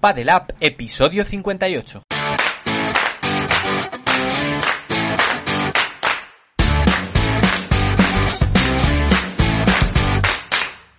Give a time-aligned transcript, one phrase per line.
[0.00, 2.02] Padel App, episodio 58.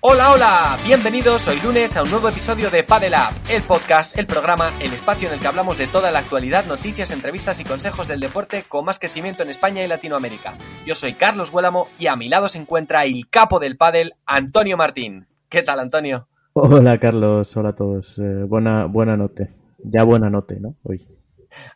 [0.01, 4.27] Hola, hola, bienvenidos hoy lunes a un nuevo episodio de Padel App, el podcast, el
[4.27, 8.09] programa, el espacio en el que hablamos de toda la actualidad, noticias, entrevistas y consejos
[8.09, 10.57] del deporte con más crecimiento en España y Latinoamérica.
[10.85, 14.75] Yo soy Carlos Huélamo y a mi lado se encuentra el capo del pádel, Antonio
[14.75, 15.25] Martín.
[15.47, 16.27] ¿Qué tal, Antonio?
[16.61, 18.19] Hola Carlos, hola a todos.
[18.19, 19.47] Eh, buena, buena noche.
[19.81, 20.75] Ya buena noche, ¿no?
[20.83, 21.01] Hoy.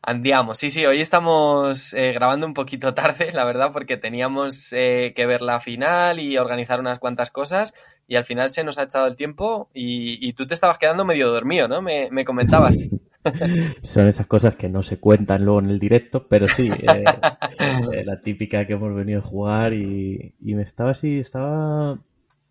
[0.02, 5.14] Andiamo, sí, sí, hoy estamos eh, grabando un poquito tarde, la verdad, porque teníamos eh,
[5.16, 7.74] que ver la final y organizar unas cuantas cosas
[8.10, 11.06] y al final se nos ha echado el tiempo y, y tú te estabas quedando
[11.06, 11.82] medio dormido, ¿no?
[11.82, 12.78] Me, me comentabas.
[13.84, 17.06] Son esas cosas que no se cuentan luego en el directo, pero sí, eh,
[18.06, 21.98] la típica que hemos venido a jugar y, y me estaba así, estaba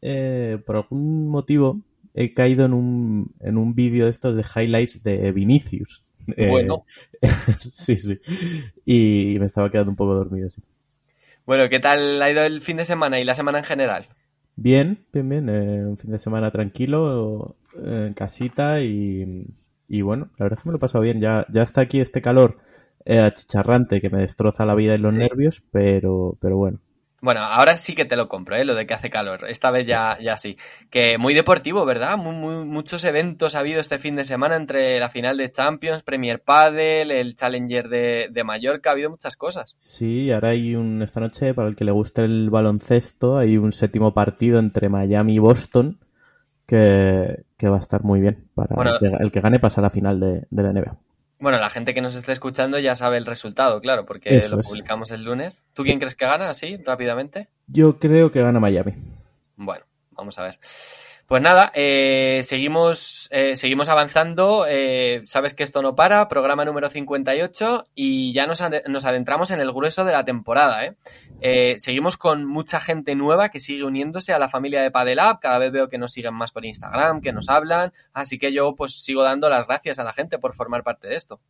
[0.00, 1.78] por algún motivo
[2.14, 6.04] he caído en un, en un vídeo de estos de highlights de Vinicius.
[6.36, 6.84] Eh, Bueno.
[7.60, 8.18] sí, sí.
[8.84, 10.62] Y me estaba quedando un poco dormido, sí.
[11.46, 14.08] Bueno, ¿qué tal ha ido el fin de semana y la semana en general?
[14.56, 15.48] Bien, bien, bien.
[15.48, 19.46] eh, un fin de semana tranquilo, eh, en casita y,
[19.88, 21.20] y bueno, la verdad es que me lo he pasado bien.
[21.20, 22.58] Ya, ya está aquí este calor
[23.06, 25.18] achicharrante que me destroza la vida y los Sí.
[25.18, 26.78] nervios, pero, pero bueno.
[27.24, 28.64] Bueno, ahora sí que te lo compro, ¿eh?
[28.64, 29.44] Lo de que hace calor.
[29.48, 30.56] Esta vez ya, ya sí.
[30.90, 32.18] Que muy deportivo, ¿verdad?
[32.18, 36.02] Muy, muy- muchos eventos ha habido este fin de semana entre la final de Champions,
[36.02, 38.90] Premier Padel, el Challenger de, de Mallorca.
[38.90, 39.72] Ha habido muchas cosas.
[39.76, 43.70] Sí, ahora hay un, esta noche, para el que le guste el baloncesto, hay un
[43.70, 46.00] séptimo partido entre Miami y Boston
[46.66, 48.48] que, que va a estar muy bien.
[48.54, 48.92] Para Bueno.
[48.94, 50.96] el, que, el que gane pasa a la final de, de la NBA.
[51.42, 54.60] Bueno, la gente que nos esté escuchando ya sabe el resultado, claro, porque Eso lo
[54.60, 54.68] es.
[54.68, 55.66] publicamos el lunes.
[55.74, 55.88] ¿Tú Sí.
[55.88, 57.48] quién crees que gana así, rápidamente?
[57.66, 58.92] Yo creo que gana Miami.
[59.56, 60.60] Bueno, vamos a ver.
[61.32, 64.66] Pues nada, eh, seguimos, eh, seguimos avanzando.
[64.68, 69.50] eh, sabes que esto no para, programa número 58 y ya nos, ade- nos adentramos
[69.50, 70.84] en el grueso de la temporada.
[70.84, 70.94] ¿eh?
[71.40, 75.40] Eh, seguimos con mucha gente nueva que sigue uniéndose a la familia de Padelab.
[75.40, 77.94] Cada vez veo que nos siguen más por Instagram, que nos hablan.
[78.12, 81.14] Así que yo pues sigo dando las gracias a la gente por formar parte de
[81.14, 81.40] esto.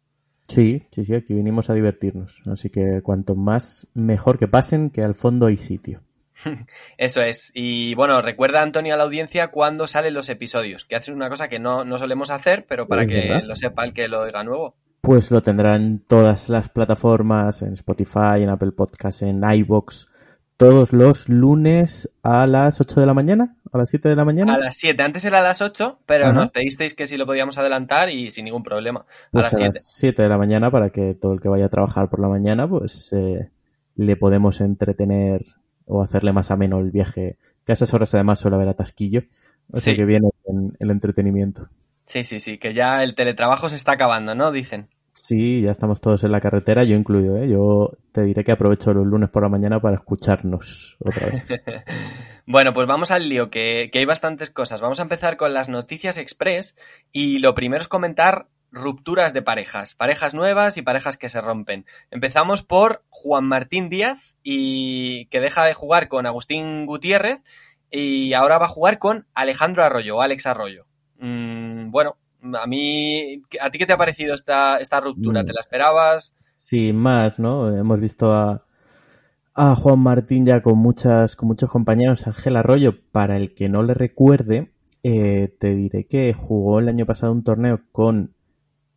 [0.47, 2.41] Sí, sí, sí, aquí vinimos a divertirnos.
[2.47, 6.03] Así que cuanto más mejor que pasen, que al fondo hay sitio.
[6.99, 7.51] Eso es.
[7.55, 11.49] Y bueno, recuerda, Antonio, a la audiencia cuándo salen los episodios, que haces una cosa
[11.49, 13.43] que no, no solemos hacer, pero para que verdad.
[13.45, 14.77] lo sepa el que lo oiga nuevo.
[15.01, 20.09] Pues lo tendrán todas las plataformas, en Spotify, en Apple Podcasts, en iBox,
[20.57, 24.55] todos los lunes a las 8 de la mañana, a las 7 de la mañana.
[24.55, 26.33] A las 7, antes era a las 8, pero Ajá.
[26.35, 29.01] nos pedisteis que si lo podíamos adelantar y sin ningún problema.
[29.01, 29.71] A Pues las a 7.
[29.75, 32.29] las 7 de la mañana para que todo el que vaya a trabajar por la
[32.29, 33.51] mañana, pues eh,
[33.97, 35.43] le podemos entretener
[35.93, 37.37] o hacerle más ameno el viaje.
[37.65, 39.23] Que a esas horas además suele haber atasquillo.
[39.71, 41.69] O sea que viene en el entretenimiento.
[42.03, 44.51] Sí, sí, sí, que ya el teletrabajo se está acabando, ¿no?
[44.51, 44.89] Dicen.
[45.13, 47.49] Sí, ya estamos todos en la carretera, yo incluido, ¿eh?
[47.49, 51.47] Yo te diré que aprovecho los lunes por la mañana para escucharnos otra vez.
[52.45, 54.81] Bueno, pues vamos al lío, que, que hay bastantes cosas.
[54.81, 56.77] Vamos a empezar con las noticias express
[57.13, 61.87] y lo primero es comentar rupturas de parejas, parejas nuevas y parejas que se rompen.
[62.11, 67.41] Empezamos por Juan Martín Díaz y que deja de jugar con Agustín Gutiérrez
[67.91, 70.87] y ahora va a jugar con Alejandro Arroyo, Alex Arroyo.
[71.19, 72.17] Mm, bueno,
[72.59, 75.43] a mí, ¿a ti qué te ha parecido esta, esta ruptura?
[75.43, 75.47] Mm.
[75.47, 76.35] ¿Te la esperabas?
[76.51, 77.77] Sin más, ¿no?
[77.77, 78.65] Hemos visto a,
[79.55, 82.27] a Juan Martín ya con muchas, con muchos compañeros.
[82.27, 84.73] Ángel Arroyo, para el que no le recuerde,
[85.03, 88.35] eh, te diré que jugó el año pasado un torneo con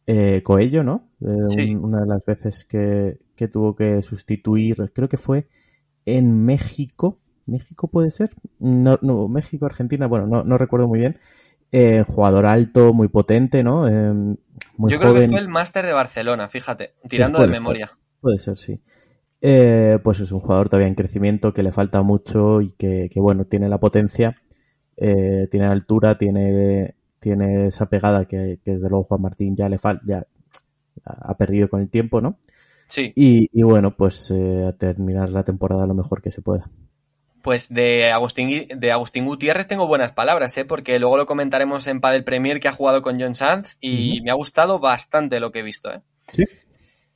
[0.08, 1.10] eh, Coello, ¿no?
[1.22, 1.62] Eh, Sí.
[1.62, 5.48] un- una de las veces que, que tuvo que sustituir, creo que fue
[6.06, 7.20] en México.
[7.48, 8.32] ¿México puede ser?
[8.60, 11.20] No, no México, Argentina, bueno, no, no recuerdo muy bien.
[11.72, 13.88] Eh, jugador alto, muy potente, ¿no?
[13.88, 14.14] Eh,
[14.78, 17.60] muy Yo creo que fue el máster de Barcelona, fíjate, tirando Pues de puede ser.
[17.60, 17.98] memoria.
[18.22, 18.82] Puede ser, sí.
[19.42, 23.20] Eh, pues es un jugador todavía en crecimiento que le falta mucho y que, que,
[23.20, 24.38] bueno, tiene la potencia,
[24.98, 26.95] eh, tiene altura, tiene,
[27.26, 30.28] tiene esa pegada que, que desde luego Juan Martín ya le falta, ya
[31.04, 32.38] ha perdido con el tiempo, ¿no?
[32.88, 36.70] Sí, Y, y bueno, pues eh, a terminar la temporada lo mejor que se pueda.
[37.42, 40.66] Pues de Agustín, de Agustín Gutiérrez tengo buenas palabras, ¿eh?
[40.66, 44.30] porque luego lo comentaremos en Padel Premier que ha jugado con John Sanz y me
[44.30, 45.92] ha gustado bastante lo que he visto.
[45.92, 46.02] ¿eh?
[46.32, 46.46] Sí.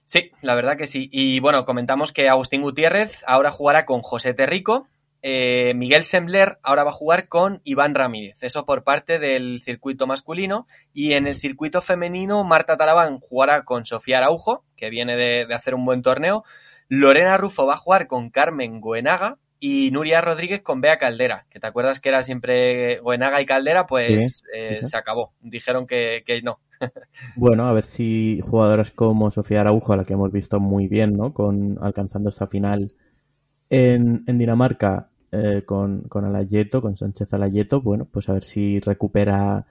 [0.08, 1.08] Sí, la verdad que sí.
[1.12, 4.88] Y bueno, comentamos que Agustín Gutiérrez ahora jugará con José Terrico.
[5.22, 8.38] Eh, Miguel Sembler ahora va a jugar con Iván Ramírez.
[8.42, 10.68] Eso por parte del circuito masculino.
[10.94, 15.54] Y en el circuito femenino, Marta Talabán jugará con Sofía Araujo, que viene de, de
[15.54, 16.44] hacer un buen torneo.
[16.88, 21.60] Lorena Rufo va a jugar con Carmen Goenaga, y Nuria Rodríguez con Bea Caldera, que
[21.60, 25.34] te acuerdas que era siempre Goenaga y Caldera, pues eh, se acabó.
[25.42, 26.60] Dijeron que, que no.
[27.36, 31.18] Bueno, a ver si jugadoras como Sofía Araujo, a la que hemos visto muy bien,
[31.18, 31.34] ¿no?
[31.34, 32.94] Con, alcanzando esta final
[33.70, 38.80] en, en Dinamarca eh, con, con Alayeto, con Sánchez Alayeto, bueno, pues a ver si
[38.80, 39.66] recupera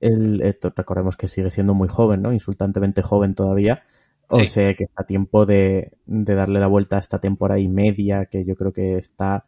[0.00, 0.40] el...
[0.42, 2.32] esto, recordemos que sigue siendo muy joven, ¿no?
[2.32, 3.82] Insultantemente joven todavía.
[4.28, 4.46] O Sí.
[4.46, 8.26] sea que está a tiempo de, de darle la vuelta a esta temporada y media,
[8.26, 9.46] que yo creo que está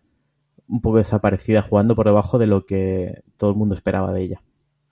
[0.68, 4.42] un poco desaparecida jugando por debajo de lo que todo el mundo esperaba de ella.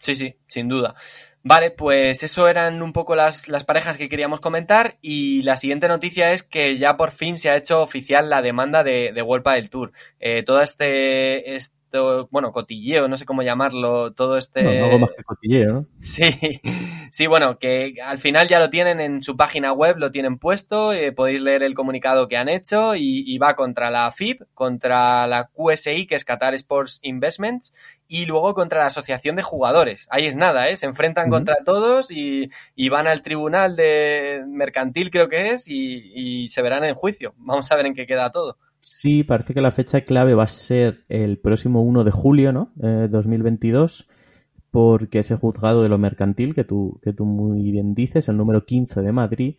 [0.05, 0.95] Sí, sí, sin duda.
[1.43, 5.89] Vale, pues eso eran un poco las, las parejas que queríamos comentar y la siguiente
[5.89, 9.47] noticia es que ya por fin se ha hecho oficial la demanda de, de World
[9.47, 9.93] del Tour.
[10.21, 14.81] Eh, todo este, esto, bueno, cotilleo, no sé cómo llamarlo, todo este...
[14.81, 15.87] No, más que cotilleo, ¿no?
[16.01, 16.31] Sí,
[17.11, 20.93] sí, bueno, que al final ya lo tienen en su página web, lo tienen puesto,
[20.93, 25.27] eh, podéis leer el comunicado que han hecho y, y va contra la FIB, contra
[25.27, 27.75] la QSI, que es Qatar Sports Investments,
[28.09, 30.07] y luego contra la Asociación de Jugadores.
[30.11, 30.77] Ahí es nada, ¿eh?
[30.77, 36.13] Se enfrentan contra todos y, y van al tribunal de mercantil, creo que es, y,
[36.15, 37.35] y se verán en juicio.
[37.39, 38.59] Vamos a ver en qué queda todo.
[38.81, 42.73] Sí, parece que la fecha clave va a ser el próximo 1 de julio, ¿no?
[42.83, 44.09] Eh, 2022,
[44.71, 48.65] porque ese juzgado de lo mercantil que tú, que tú muy bien dices, el número
[48.65, 49.57] 15 de Madrid,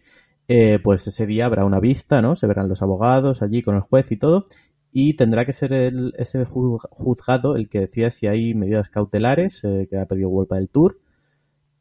[0.48, 2.36] eh, pues ese día habrá una vista, ¿no?
[2.36, 4.45] Se verán los abogados allí con el juez y todo,
[4.97, 9.62] y tendrá que ser el, ese ju- juzgado el que decida si hay medidas cautelares
[9.65, 11.00] eh, que ha pedido Vuelta del Tour.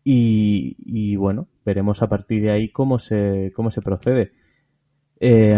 [0.04, 4.32] Y, y bueno, veremos a partir de ahí cómo se, cómo se procede.
[5.20, 5.56] Eh,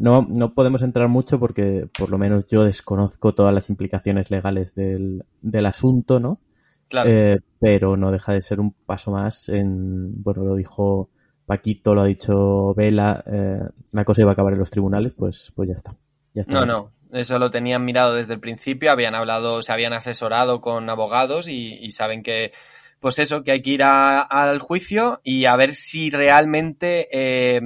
[0.00, 4.74] no, no podemos entrar mucho porque por lo menos yo desconozco todas las implicaciones legales
[4.74, 6.40] del, del asunto, ¿no?
[6.88, 7.10] Claro.
[7.10, 11.10] Eh, pero no deja de ser un paso más en, bueno, lo dijo
[11.46, 13.60] Paquito, lo ha dicho Vela, eh,
[13.92, 15.96] la cosa iba a acabar en los tribunales, pues, pues ya está.
[16.34, 16.64] Ya está.
[16.64, 20.88] No, no, eso lo tenían mirado desde el principio, habían hablado, se habían asesorado con
[20.88, 22.52] abogados y, y saben que,
[23.00, 27.60] pues eso, que hay que ir a- al juicio y a ver si realmente eh,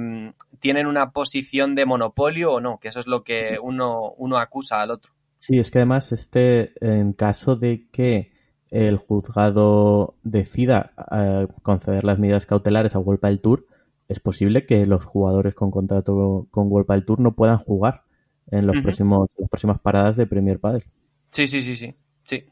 [0.59, 4.81] tienen una posición de monopolio o no, que eso es lo que uno, uno acusa
[4.81, 5.11] al otro.
[5.35, 8.31] Sí, es que además este, en caso de que
[8.69, 13.65] el juzgado decida eh, conceder las medidas cautelares a World del Tour,
[14.09, 18.01] es posible que los jugadores con contrato con World del Tour no puedan jugar
[18.51, 20.83] en los próximos, las próximas paradas de Premier Padel.
[21.31, 21.95] Sí, sí, sí, sí.
[22.23, 22.43] Sí.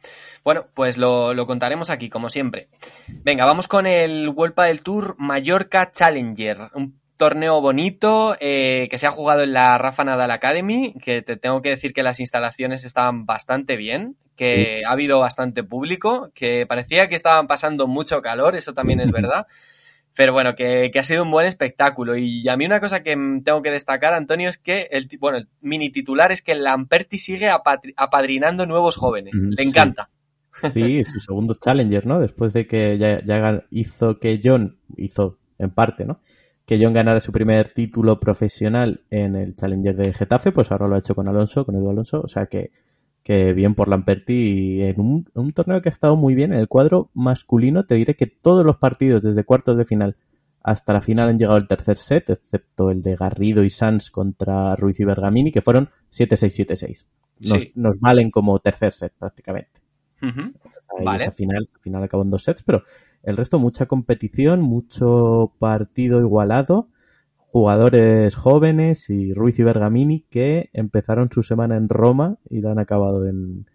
[0.44, 2.70] Bueno, pues lo, lo contaremos aquí, como siempre.
[3.08, 6.70] Venga, vamos con el World del Tour Mallorca Challenger.
[6.76, 11.38] Un torneo bonito eh, que se ha jugado en la Rafa Nadal Academy, que te
[11.38, 16.66] tengo que decir que las instalaciones estaban bastante bien, que ha habido bastante público, que
[16.66, 19.48] parecía que estaban pasando mucho calor, eso también es verdad.
[20.16, 22.16] Pero bueno, que, que ha sido un buen espectáculo.
[22.16, 25.48] Y a mí una cosa que tengo que destacar, Antonio, es que el, bueno, el
[25.62, 29.34] mini titular es que Lamperti sigue apadrinando nuevos jóvenes.
[29.36, 30.10] Mm, Le encanta.
[30.72, 32.20] Sí, su segundo Challenger, ¿no?
[32.20, 36.20] Después de que ya, ya hizo que John, hizo en parte, ¿no?
[36.66, 40.96] Que John ganara su primer título profesional en el Challenger de Getafe, pues ahora lo
[40.96, 42.72] ha hecho con Alonso, con Edu Alonso, o sea que,
[43.26, 46.68] que bien por Lamperti en un, un torneo que ha estado muy bien en el
[46.68, 50.16] cuadro masculino, te diré que todos los partidos desde cuartos de final
[50.62, 54.76] hasta la final han llegado al tercer set, excepto el de Garrido y Sanz contra
[54.76, 57.06] Ruiz y Bergamini, que fueron 7-6-7-6.
[57.40, 57.72] Nos, Sí.
[57.76, 59.82] nos valen como tercer set prácticamente.
[60.22, 60.42] Ujú.
[61.00, 61.24] Ahí Vale.
[61.24, 62.84] esa final, final acabó en dos sets, pero
[63.24, 66.90] el resto mucha competición, mucho partido igualado,
[67.56, 72.80] jugadores jóvenes y Ruiz y Bergamini que empezaron su semana en Roma y la han
[72.80, 73.70] acabado en,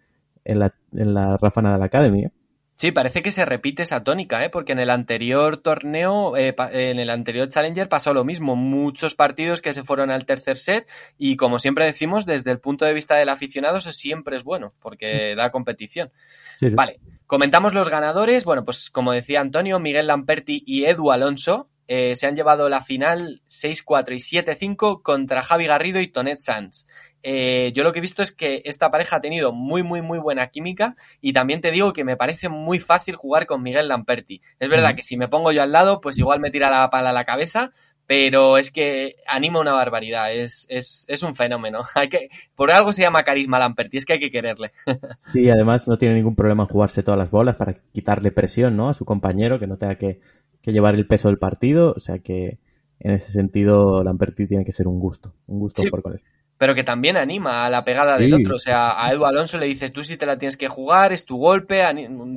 [0.45, 2.25] en la, en la Rafa Nadal Academy.
[2.25, 2.31] ¿eh?
[2.77, 4.51] Sí, parece que se repite esa tónica, ¿eh?
[4.51, 8.55] porque en el anterior torneo, eh, en el anterior Challenger pasó lo mismo.
[8.55, 12.85] Muchos partidos que se fueron al tercer set y como siempre decimos, desde el punto
[12.85, 16.11] de vista del aficionado, eso siempre es bueno, porque da competición.
[16.59, 16.75] Sí, sí.
[16.75, 18.45] Vale, comentamos los ganadores.
[18.45, 22.83] Bueno, pues como decía Antonio, Miguel Lamperti y Edu Alonso eh, se han llevado la
[22.83, 26.87] final 6-4 y 7-5 contra Javi Garrido y Tonet Sanz.
[27.21, 30.17] Eh, yo lo que he visto es que esta pareja ha tenido muy, muy, muy
[30.17, 34.41] buena química y también te digo que me parece muy fácil jugar con Miguel Lamperti.
[34.57, 37.09] Es verdad que si me pongo yo al lado, pues igual me tira la pala
[37.09, 37.73] a la cabeza,
[38.07, 41.83] pero es que anima una barbaridad, es, es, es un fenómeno.
[41.95, 44.71] Hay que, por algo se llama carisma Lampert y es que hay que quererle.
[45.17, 48.87] Sí, además no tiene ningún problema en jugarse todas las bolas para quitarle presión ¿no?
[48.87, 50.21] a su compañero, que no tenga que,
[50.61, 52.59] que llevar el peso del partido, o sea que
[52.99, 55.89] en ese sentido Lamperti tiene que ser un gusto, un gusto Sí.
[55.89, 56.21] por con él.
[56.57, 58.57] pero que también anima a la pegada del Sí, otro.
[58.57, 61.25] O sea, a Edu Alonso le dices, tú sí te la tienes que jugar, es
[61.25, 61.81] tu golpe,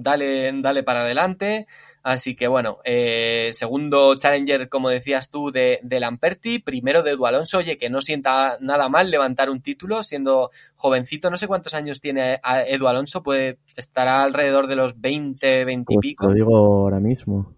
[0.01, 1.67] dale, dale para adelante.
[2.03, 7.27] Así que bueno, eh, segundo challenger, como decías tú, de, de Lamperti, primero de Edu
[7.27, 11.75] Alonso, oye, que no sienta nada mal levantar un título siendo jovencito, no sé cuántos
[11.75, 16.27] años tiene a- Edu Alonso, puede estará alrededor de los 20, 20 y Pues pico.
[16.29, 17.53] lo digo ahora mismo.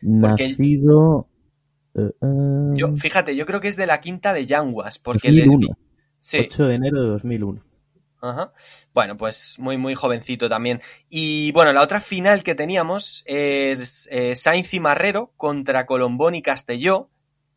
[0.00, 1.28] Porque- Nacido...
[1.94, 5.46] eh, eh, Yo, fíjate, yo creo que es de la quinta de Yanguas, porque les
[5.46, 5.84] 2001, vi-
[6.20, 6.38] Sí.
[6.40, 7.62] 8 de enero de 2001.
[8.20, 8.52] Ajá.
[8.92, 10.80] Bueno, pues muy, muy jovencito también.
[11.08, 16.42] Y bueno, la otra final que teníamos es eh, Sainz y Marrero contra Colombón y
[16.42, 17.10] Castelló,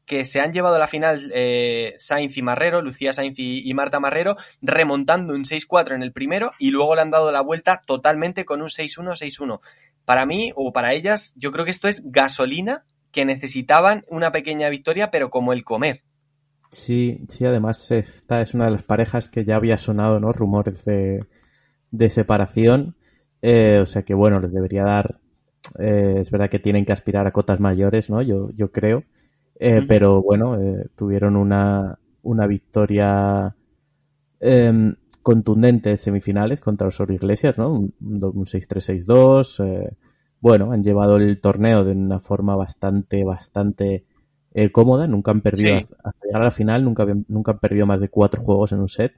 [0.06, 3.74] que se han llevado a la final eh, Sainz y Marrero, Lucía Sainz y, y
[3.74, 7.82] Marta Marrero, remontando un 6-4 en el primero y luego le han dado la vuelta
[7.88, 9.62] totalmente con un 6-1, 6-1.
[10.06, 14.70] Para mí o para ellas, yo creo que esto es gasolina que necesitaban una pequeña
[14.70, 16.04] victoria, pero como el comer.
[16.72, 20.32] Sí, sí, además esta es una de las parejas que ya había sonado, ¿no?
[20.32, 21.26] Rumores de,
[21.92, 22.96] de separación.
[23.42, 25.20] Eh, o sea que bueno, les debería dar.
[25.80, 28.22] eh, es verdad que tienen que aspirar a cotas mayores, ¿no?
[28.22, 29.04] Yo, yo creo.
[29.60, 29.82] Eh.
[29.88, 33.56] Pero bueno, eh, tuvieron una, una victoria
[35.22, 37.72] contundente en semifinales contra Osorio Iglesias, ¿no?
[37.74, 39.66] Un, un 6-3-6-2.
[39.66, 39.94] eh,
[40.40, 44.06] bueno, han llevado el torneo de una forma bastante, bastante
[44.54, 45.08] eh, cómoda.
[45.08, 45.88] Nunca han perdido, Sí.
[46.04, 48.88] hasta, llegar a la final, nunca, nunca han perdido más de cuatro juegos en un
[48.88, 49.14] set.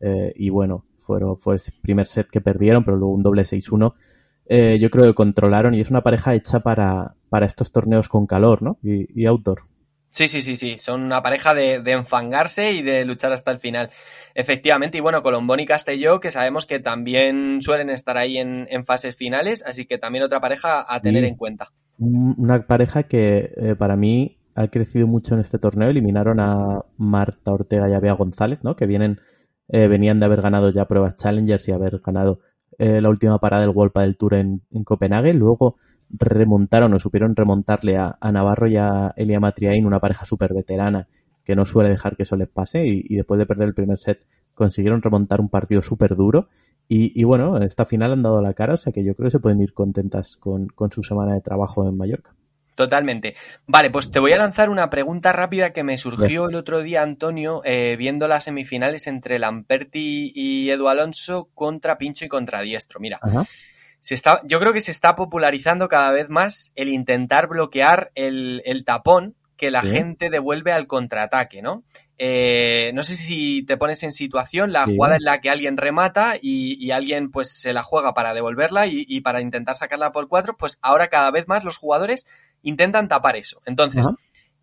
[0.00, 3.94] Eh, y bueno, fueron, fue el primer set que perdieron, pero luego un doble 6-1.
[4.46, 8.26] Eh, yo creo que controlaron y es una pareja hecha para, para estos torneos con
[8.26, 8.78] calor, ¿no?
[8.82, 9.62] Y, y outdoor.
[10.14, 10.78] Sí, sí, sí, sí.
[10.78, 13.90] Son una pareja de, de enfangarse y de luchar hasta el final.
[14.36, 18.84] Efectivamente, y bueno, Colombón y Castelló, que sabemos que también suelen estar ahí en, en
[18.86, 21.02] fases finales, así que también otra pareja a Sí.
[21.02, 21.72] tener en cuenta.
[21.98, 25.88] Un- Una pareja que eh, para mí ha crecido mucho en este torneo.
[25.88, 28.76] Eliminaron a Marta Ortega y a Bea González, ¿no?
[28.76, 29.20] Que vienen,
[29.68, 32.38] eh, venían de haber ganado ya pruebas Challengers y haber ganado
[32.78, 35.34] eh, la última parada del World del Tour en, en Copenhague.
[35.34, 35.74] Luego
[36.18, 41.08] remontaron o supieron remontarle a, a Navarro y a Elia Matriain, una pareja súper veterana
[41.44, 43.98] que no suele dejar que eso les pase y, y después de perder el primer
[43.98, 46.48] set consiguieron remontar un partido súper duro
[46.88, 49.28] y, y bueno, en esta final han dado la cara, o sea que yo creo
[49.28, 52.34] que se pueden ir contentas con, con su semana de trabajo en Mallorca.
[52.74, 53.36] Totalmente.
[53.66, 57.02] Vale, pues te voy a lanzar una pregunta rápida que me surgió el otro día,
[57.02, 62.98] Antonio, eh, viendo las semifinales entre Lamperti y Edu Alonso contra Pincho y contra Diestro.
[62.98, 63.44] Mira, Ajá.
[64.04, 68.60] Se está, yo creo que se está popularizando cada vez más el intentar bloquear el,
[68.66, 69.92] el tapón que la Sí.
[69.92, 71.84] gente devuelve al contraataque, ¿no?
[72.18, 74.94] Eh, no sé si te pones en situación la Sí.
[74.94, 78.86] jugada en la que alguien remata y, y alguien pues se la juega para devolverla
[78.88, 82.26] y, y para intentar sacarla por cuatro, pues ahora cada vez más los jugadores
[82.62, 83.62] intentan tapar eso.
[83.64, 84.06] Entonces,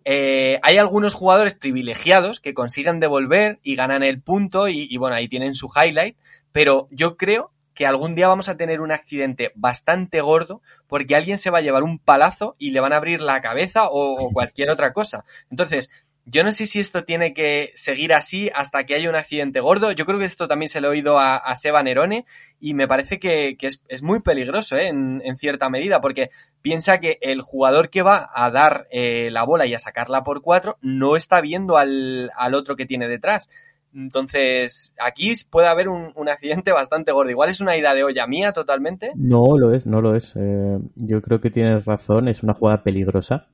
[0.06, 5.16] eh, hay algunos jugadores privilegiados que consiguen devolver y ganan el punto y, y, bueno,
[5.16, 6.16] ahí tienen su highlight,
[6.52, 7.50] pero yo creo
[7.82, 11.62] que algún día vamos a tener un accidente bastante gordo porque alguien se va a
[11.62, 15.26] llevar un palazo y le van a abrir la cabeza o, o cualquier otra cosa.
[15.50, 15.90] Entonces,
[16.26, 19.92] yo no sé si esto tiene que seguir así hasta que haya un accidente gordo.
[19.94, 22.28] Yo creo que esto también se lo he oído a, a Seba Nerone
[22.60, 24.90] y me parece que, que es, es, muy peligroso ¿eh?
[24.90, 26.30] en, en, cierta medida porque
[26.62, 30.44] piensa que el jugador que va a dar eh, la bola y a sacarla por
[30.44, 33.50] cuatro no está viendo al, al otro que tiene detrás.
[33.94, 37.32] Entonces, aquí puede haber un, un, accidente bastante gordo.
[37.32, 39.12] Igual es una idea de olla mía totalmente.
[39.16, 40.34] No lo es, no lo es.
[40.36, 43.48] Eh, yo creo que tienes razón, es una jugada peligrosa.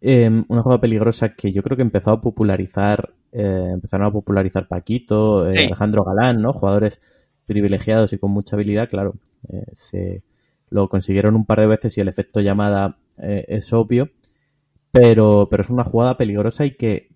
[0.00, 4.68] Eh, una jugada peligrosa que yo creo que empezó a popularizar, eh, empezaron a popularizar
[4.68, 5.58] Paquito, sí.
[5.58, 6.52] Alejandro Galán, ¿no?
[6.52, 7.00] Jugadores
[7.46, 9.14] privilegiados y con mucha habilidad, claro.
[9.48, 10.22] eh, se
[10.70, 14.10] lo consiguieron un par de veces y el efecto llamada eh, es obvio.
[14.90, 17.08] Pero, pero es una jugada peligrosa y que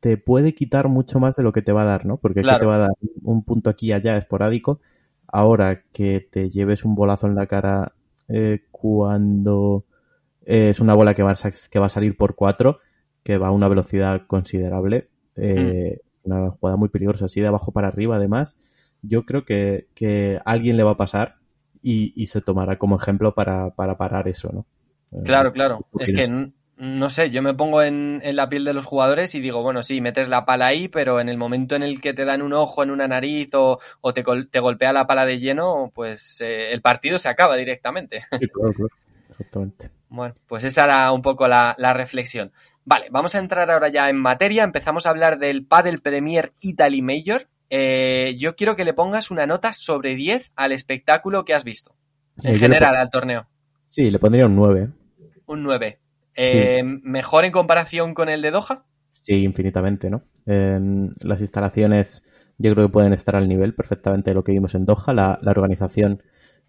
[0.00, 2.18] te puede quitar mucho más de lo que te va a dar, ¿no?
[2.18, 2.58] Porque claro.
[2.58, 2.90] te va a dar
[3.22, 4.80] un punto aquí y allá esporádico.
[5.26, 7.92] Ahora que te lleves un bolazo en la cara
[8.28, 9.84] eh, cuando
[10.44, 12.78] eh, es una bola que va, a, que va a salir por cuatro,
[13.22, 16.32] que va a una velocidad considerable, eh, mm.
[16.32, 18.56] una jugada muy peligrosa, así de abajo para arriba además,
[19.02, 21.36] yo creo que, que a alguien le va a pasar
[21.82, 24.66] y, y se tomará como ejemplo para, para parar eso, ¿no?
[25.24, 25.86] Claro, claro.
[25.98, 29.40] Es que no sé, yo me pongo en, en, la piel de los jugadores y
[29.40, 32.24] digo, bueno, sí, metes la pala ahí, pero en el momento en el que te
[32.24, 35.90] dan un ojo en una nariz o, o te, te, golpea la pala de lleno,
[35.92, 38.24] pues eh, el partido se acaba directamente.
[38.38, 38.90] Sí, claro, claro.
[39.30, 39.90] exactamente.
[40.08, 42.52] Bueno, pues esa era un poco la, la, reflexión.
[42.84, 44.62] Vale, vamos a entrar ahora ya en materia.
[44.62, 47.48] Empezamos a hablar del Padel Premier Italy Major.
[47.70, 51.94] Eh, yo quiero que le pongas una nota sobre 10 al espectáculo que has visto.
[52.42, 53.46] En Eh, general, al torneo.
[53.84, 54.88] Sí, le pondría un 9.
[55.46, 55.98] Un 9.
[56.38, 58.86] Eh, ¿Mejor en comparación con el de Doha?
[59.12, 60.22] Sí, infinitamente, ¿no?
[60.46, 60.78] Eh,
[61.22, 62.22] las instalaciones
[62.56, 65.12] yo creo que pueden estar al nivel perfectamente de lo que vimos en Doha.
[65.12, 66.22] La, la organización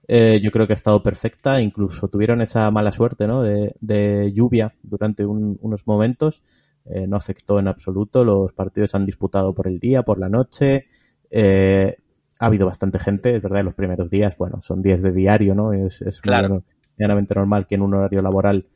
[0.08, 1.62] eh, yo creo que ha estado perfecta.
[1.62, 3.42] Incluso tuvieron esa mala suerte, ¿no?
[3.44, 6.42] De, de lluvia durante un- unos momentos.
[6.86, 8.24] Eh, no afectó en absoluto.
[8.26, 10.86] Los partidos se han disputado por el día, por la noche.
[11.30, 11.96] Eh,
[12.40, 14.38] ha habido bastante gente, es verdad, en los primeros días.
[14.38, 15.74] Bueno, son días de diario, ¿no?
[15.74, 16.64] Es, es Claro.
[16.98, 18.68] medianamente normal que en un horario laboral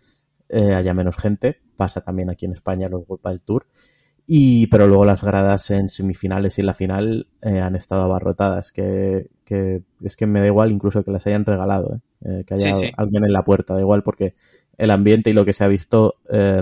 [0.54, 1.60] eh, haya menos gente.
[1.76, 3.66] Pasa también aquí en España los World del Tour.
[4.26, 8.72] Y, pero luego las gradas en semifinales y en la final eh, han estado abarrotadas,
[8.72, 12.00] que, que es que me da igual incluso que las hayan regalado, ¿eh?
[12.26, 12.92] Eh, que haya Sí, sí.
[12.96, 14.36] alguien en la puerta, da igual porque
[14.78, 16.62] el ambiente y lo que se ha visto, eh,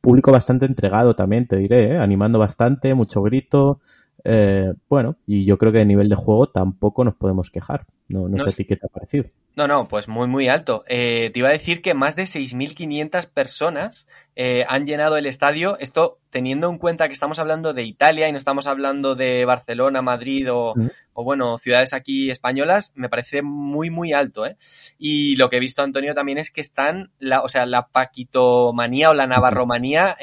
[0.00, 1.98] público bastante entregado también, te diré, ¿eh?
[1.98, 3.78] animando bastante, mucho grito,
[4.24, 8.22] eh, bueno, y yo creo que de nivel de juego tampoco nos podemos quejar, no,
[8.28, 9.24] no, No sé es- a ti qué te ha parecido.
[9.54, 10.82] No, no, pues muy, muy alto.
[10.88, 15.76] Eh, te iba a decir que más de 6.500 personas eh, han llenado el estadio.
[15.78, 20.00] Esto teniendo en cuenta que estamos hablando de Italia y no estamos hablando de Barcelona,
[20.00, 20.86] Madrid o, Mm.
[21.12, 24.56] o, bueno, ciudades aquí españolas, me parece muy, muy alto, ¿eh?
[24.98, 29.10] Y lo que he visto, Antonio, también es que están, la, o sea, la paquitomanía
[29.10, 30.16] o la navarromanía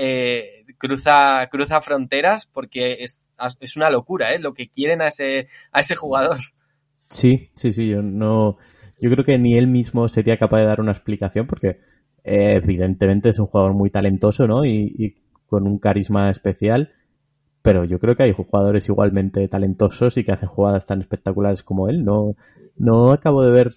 [0.78, 3.19] cruza, cruza fronteras porque es,
[3.60, 4.40] es una locura, ¿eh?
[4.40, 6.40] Lo que quieren a ese, a ese jugador.
[7.10, 8.58] Sí, sí, sí, yo no,
[9.00, 11.80] yo creo que ni él mismo sería capaz de dar una explicación porque
[12.24, 14.66] eh, evidentemente es un jugador muy talentoso, ¿no?
[14.66, 15.16] Y, y
[15.48, 16.94] con un carisma especial,
[17.62, 21.90] pero yo creo que hay jugadores igualmente talentosos y que hacen jugadas tan espectaculares como
[21.90, 22.06] él.
[22.06, 22.36] No,
[22.78, 23.72] no acabo de ver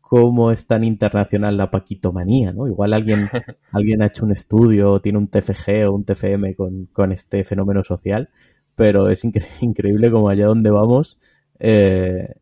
[0.00, 2.66] cómo es tan internacional la paquitomanía, ¿no?
[2.66, 3.28] Igual alguien,
[3.72, 7.44] alguien ha hecho un estudio, o tiene un TFG o un TFM con, con este
[7.44, 8.30] fenómeno social,
[8.78, 11.18] pero es incre- increíble como allá donde vamos,
[11.58, 12.34] eh,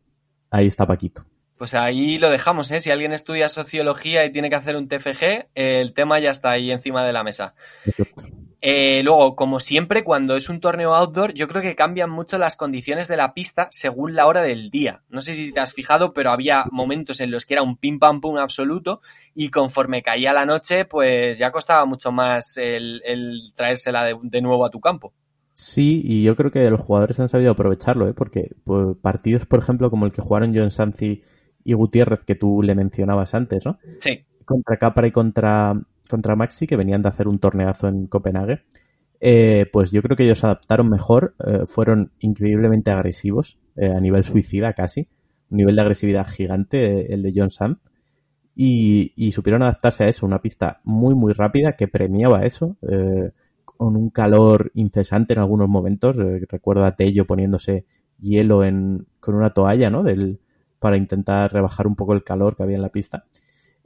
[0.49, 1.23] ahí está Paquito.
[1.57, 2.79] Pues ahí lo dejamos, ¿eh?
[2.79, 6.71] Si alguien estudia sociología y tiene que hacer un TFG, el tema ya está ahí
[6.71, 7.55] encima de la mesa.
[7.83, 8.21] Exacto.
[8.61, 12.55] Eh, luego, como siempre, cuando es un torneo outdoor, yo creo que cambian mucho las
[12.55, 15.01] condiciones de la pista según la hora del día.
[15.09, 17.97] No sé si te has fijado, pero había momentos en los que era un pim
[17.97, 19.01] pam pum absoluto
[19.33, 24.41] y conforme caía la noche, pues ya costaba mucho más el, el traérsela de, de
[24.41, 25.13] nuevo a tu campo.
[25.59, 28.13] Sí, y yo creo que los jugadores han sabido aprovecharlo, ¿eh?
[28.13, 31.23] porque pues, partidos, por ejemplo, como el que jugaron John Sanzi
[31.63, 33.79] y Gutiérrez, que tú le mencionabas antes, ¿no?
[33.97, 35.73] Sí, Contra Capra y contra,
[36.07, 38.65] contra Maxi, que venían de hacer un torneazo en Copenhague,
[39.19, 43.99] eh, pues yo creo que ellos se adaptaron mejor, eh, fueron increíblemente agresivos, eh, a
[43.99, 45.09] nivel suicida casi,
[45.49, 47.79] un nivel de agresividad gigante, eh, el de John Sam,
[48.55, 53.31] y, y supieron adaptarse a eso, una pista muy, muy rápida que premiaba eso, eh,
[53.77, 56.17] con un calor incesante en algunos momentos.
[56.19, 57.85] Eh, recuerdo a Tello poniéndose
[58.19, 60.03] hielo en, con una toalla, ¿no?
[60.03, 60.39] Del,
[60.79, 63.25] para intentar rebajar un poco el calor que había en la pista.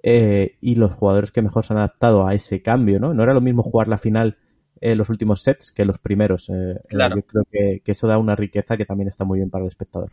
[0.03, 3.13] Eh, y los jugadores que mejor se han adaptado a ese cambio, ¿no?
[3.13, 4.37] No era lo mismo jugar la final
[4.79, 6.49] en los últimos sets que los primeros.
[6.49, 7.17] Eh, Claro.
[7.17, 9.67] Yo creo que, que eso da una riqueza que también está muy bien para el
[9.67, 10.09] espectador.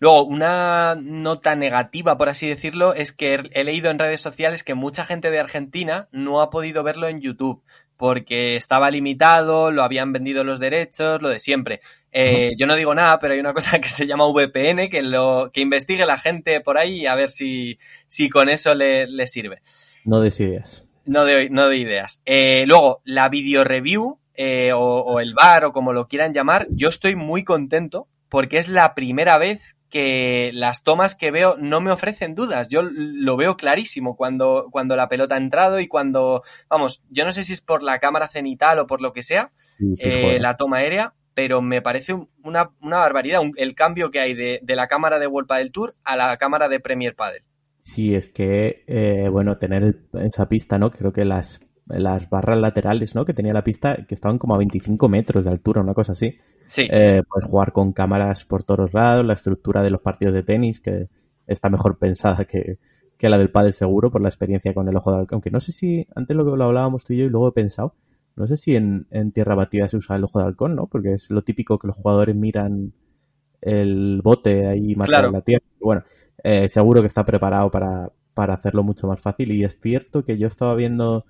[0.00, 4.74] Luego, una nota negativa, por así decirlo, es que he leído en redes sociales que
[4.74, 7.62] mucha gente de Argentina no ha podido verlo en YouTube
[7.96, 11.80] porque estaba limitado, lo habían vendido los derechos, lo de siempre.
[12.12, 15.50] Eh, yo no digo nada, pero hay una cosa que se llama VPN, que lo
[15.52, 17.78] que investigue la gente por ahí a ver si,
[18.08, 19.60] si con eso le, le sirve.
[20.04, 20.86] No des ideas.
[21.06, 22.22] No de, no de ideas.
[22.24, 26.66] Eh, luego, la video review eh, o, o el bar o como lo quieran llamar,
[26.70, 31.80] yo estoy muy contento porque es la primera vez que las tomas que veo no
[31.80, 32.66] me ofrecen dudas.
[32.68, 37.30] Yo lo veo clarísimo cuando, cuando la pelota ha entrado y cuando, vamos, yo no
[37.32, 40.56] sé si es por la cámara cenital o por lo que sea, Sí, eh, la
[40.56, 44.58] toma aérea, pero me parece un- una, una barbaridad un- el cambio que hay de,
[44.62, 47.44] de la cámara de World Padel Tour a la cámara de Premier Padel.
[47.78, 50.90] Sí, es que, eh, bueno, tener esa pista, ¿no?
[50.90, 53.24] Creo que las, las barras laterales, ¿no?
[53.24, 56.38] Que tenía la pista, que estaban como a 25 metros de altura, una cosa así.
[56.66, 60.42] Sí, Eh, puedes jugar con cámaras por todos lados, la estructura de los partidos de
[60.42, 61.08] tenis, que
[61.46, 62.78] está mejor pensada que,
[63.18, 65.36] que la del pádel seguro por la experiencia con el ojo de halcón.
[65.36, 67.92] Aunque no sé si, antes lo, lo hablábamos tú y yo y luego he pensado,
[68.36, 70.86] no sé si en, en tierra batida se usa el ojo de halcón, ¿no?
[70.88, 72.92] Porque es lo típico que los jugadores miran
[73.60, 75.28] el bote ahí marcado Claro.
[75.28, 75.64] en la tierra.
[75.80, 76.02] Bueno,
[76.42, 79.52] eh, seguro que está preparado para, para hacerlo mucho más fácil.
[79.52, 81.24] Y es cierto que yo estaba viendo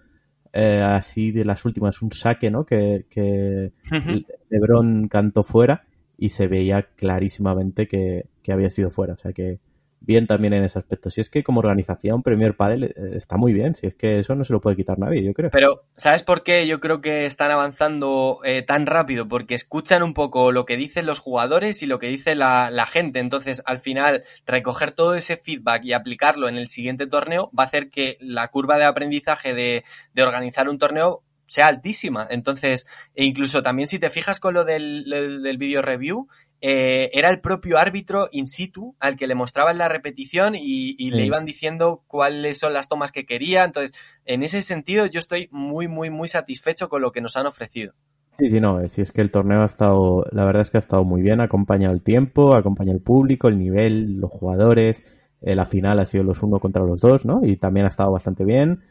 [0.55, 2.64] eh, así de las últimas un saque, ¿no?
[2.64, 4.25] Que, que Ujú.
[4.51, 5.85] LeBron cantó fuera
[6.17, 9.14] y se veía clarísimamente que, que había sido fuera.
[9.14, 9.59] O sea que
[10.07, 11.11] bien también en ese aspecto.
[11.11, 14.35] Si es que como organización Premier Padel eh, está muy bien, si es que eso
[14.35, 15.51] no se lo puede quitar nadie, yo creo.
[15.51, 19.29] Pero, ¿sabes por qué yo creo que están avanzando eh, tan rápido?
[19.29, 23.19] Porque escuchan un poco lo que dicen los jugadores y lo que dice la, gente.
[23.19, 27.67] Entonces, al final, recoger todo ese feedback y aplicarlo en el siguiente torneo va a
[27.67, 29.85] hacer que la curva de aprendizaje de,
[30.23, 32.27] organizar un torneo sea altísima.
[32.31, 36.29] Entonces, e incluso también si te fijas con lo del video review,
[36.66, 40.96] eh, era el propio árbitro in situ al que le mostraban la repetición y, y
[40.96, 41.11] sí.
[41.11, 43.64] le iban diciendo cuáles son las tomas que quería.
[43.64, 47.44] Entonces, en ese sentido, yo estoy muy, muy, muy satisfecho con lo que nos han
[47.44, 47.92] ofrecido.
[48.38, 50.81] Sí, sí, no, si es que el torneo ha estado, la verdad es que ha
[50.81, 55.66] estado muy bien, acompaña el tiempo, acompaña el público, el nivel, los jugadores, eh, la
[55.66, 57.44] final ha sido los uno contra los dos, ¿no?
[57.44, 58.85] Y también ha estado bastante bien.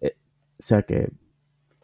[0.00, 0.16] Eh,
[0.58, 1.10] o sea que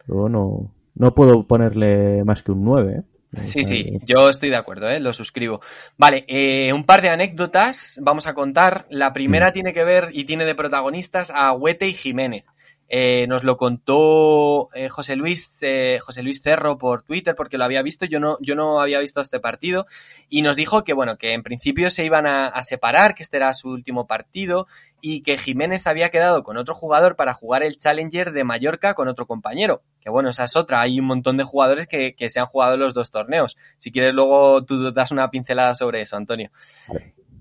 [0.07, 3.16] luego no, no puedo ponerle más que un 9, ¿eh?
[3.45, 4.99] Sí, sí, yo estoy de acuerdo, ¿eh?
[4.99, 5.61] lo suscribo.
[5.97, 8.85] Vale, eh, un par de anécdotas vamos a contar.
[8.89, 12.43] La primera tiene que ver y tiene de protagonistas a Huete y Jiménez.
[12.89, 17.65] Eh, nos lo contó eh, José Luis eh, José Luis Cerro por Twitter porque lo
[17.65, 19.87] había visto yo no yo no había visto este partido
[20.29, 23.35] y nos dijo que bueno que en principio se iban a, a, separar que este
[23.35, 24.67] era su último partido
[25.01, 29.09] y que Jiménez había quedado con otro jugador para jugar el Challenger de Mallorca con
[29.09, 32.39] otro compañero que bueno esa es otra hay un montón de jugadores que, que se
[32.39, 33.57] han jugado los dos torneos.
[33.79, 36.51] Si quieres luego tú das una pincelada sobre eso Antonio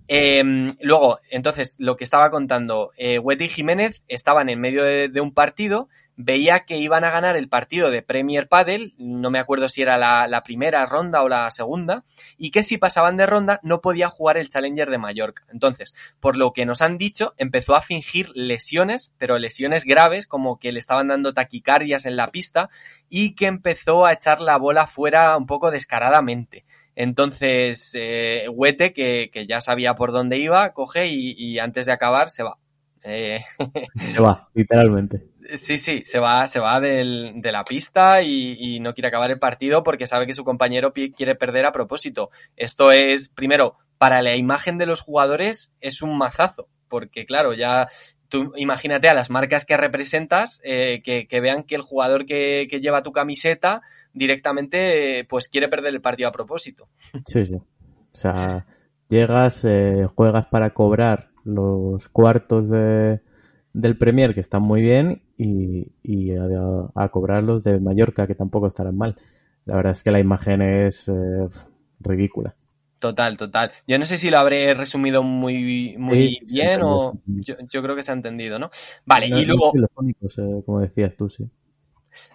[0.09, 0.43] eh,
[0.81, 5.33] luego, entonces, lo que estaba contando, eh, y Jiménez estaban en medio de, de, un
[5.33, 9.83] partido, veía que iban a ganar el partido de Premier Padel, no me acuerdo si
[9.83, 12.05] era la, la, primera ronda o la segunda,
[12.39, 15.45] y que si pasaban de ronda no podía jugar el Challenger de Mallorca.
[15.53, 20.59] Entonces, por lo que nos han dicho, empezó a fingir lesiones, pero lesiones graves, como
[20.59, 22.71] que le estaban dando taquicardias en la pista,
[23.09, 26.65] y que empezó a echar la bola fuera un poco descaradamente.
[26.97, 31.93] Entonces, eh, Huete, que, que, ya sabía por dónde iba, coge y, y antes de
[31.93, 32.57] acabar se va.
[33.05, 33.45] Eh...
[33.97, 35.23] Se va, literalmente.
[35.59, 39.31] Sí, sí, se va, se va del, de la pista y, y, no quiere acabar
[39.31, 42.31] el partido porque sabe que su compañero quiere perder a propósito.
[42.57, 47.89] Esto es, primero, para la imagen de los jugadores es un mazazo, porque claro, ya
[48.29, 52.67] tú imagínate a las marcas que representas eh, que, que, vean que el jugador que,
[52.69, 53.83] que lleva tu camiseta
[54.17, 56.89] directamente pues quiere perder el partido a propósito.
[57.27, 57.55] Sí, sí.
[57.55, 58.67] O sea,
[59.09, 63.21] llegas, eh, juegas para cobrar los cuartos de,
[63.73, 66.47] del Premier, que están muy bien, y, y a,
[66.95, 69.17] a, cobrar los de Mallorca, que tampoco estarán mal.
[69.67, 71.47] La verdad es que la imagen es eh,
[72.01, 72.57] ridícula.
[72.99, 73.73] Total, total.
[73.87, 77.83] Yo no sé si lo habré resumido muy, muy sí, bien sí, o yo, yo,
[77.83, 78.71] creo que se ha entendido, ¿no?
[79.05, 79.73] Vale, no, y luego...
[79.77, 81.47] Eh, como decías tú, sí.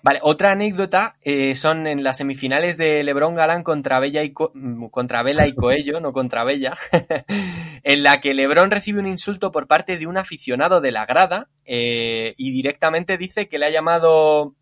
[0.04, 4.52] Vale, otra anécdota eh, son en las semifinales de Lebron Galán contra Bella y Co
[4.54, 6.78] mm, contra Vela y Coello, no contra Bella,
[7.84, 11.48] en la que Lebron recibe un insulto por parte de un aficionado de la grada
[11.65, 14.56] eh, y directamente dice que le ha llamado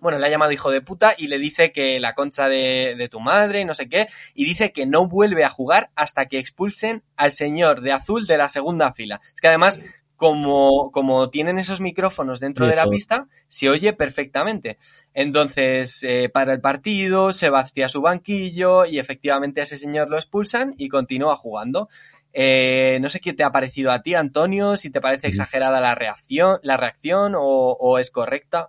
[0.00, 3.08] bueno, le ha llamado hijo de puta y le dice que la concha de, de,
[3.08, 6.38] tu madre y no sé qué, y dice que no vuelve a jugar hasta que
[6.38, 9.20] expulsen al señor de azul de la segunda fila.
[9.34, 9.82] Es que además,
[10.20, 14.76] como, como tienen esos micrófonos dentro de la pista, se oye perfectamente.
[15.14, 20.18] Entonces, eh, para el partido, se vacía su banquillo y efectivamente a ese señor lo
[20.18, 21.88] expulsan y continúa jugando.
[22.34, 25.94] Eh, no sé qué te ha parecido a ti, Antonio, si te parece exagerada la
[25.94, 27.40] reacción, la reacción o,
[27.72, 28.68] o es correcta.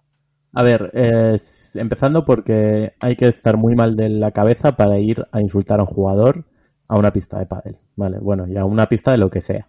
[0.53, 1.35] A ver, eh,
[1.75, 5.83] empezando porque hay que estar muy mal de la cabeza para ir a insultar a
[5.83, 6.45] un jugador
[6.87, 8.19] a una pista de pádel, ¿vale?
[8.19, 9.67] Bueno, y a una pista de lo que sea,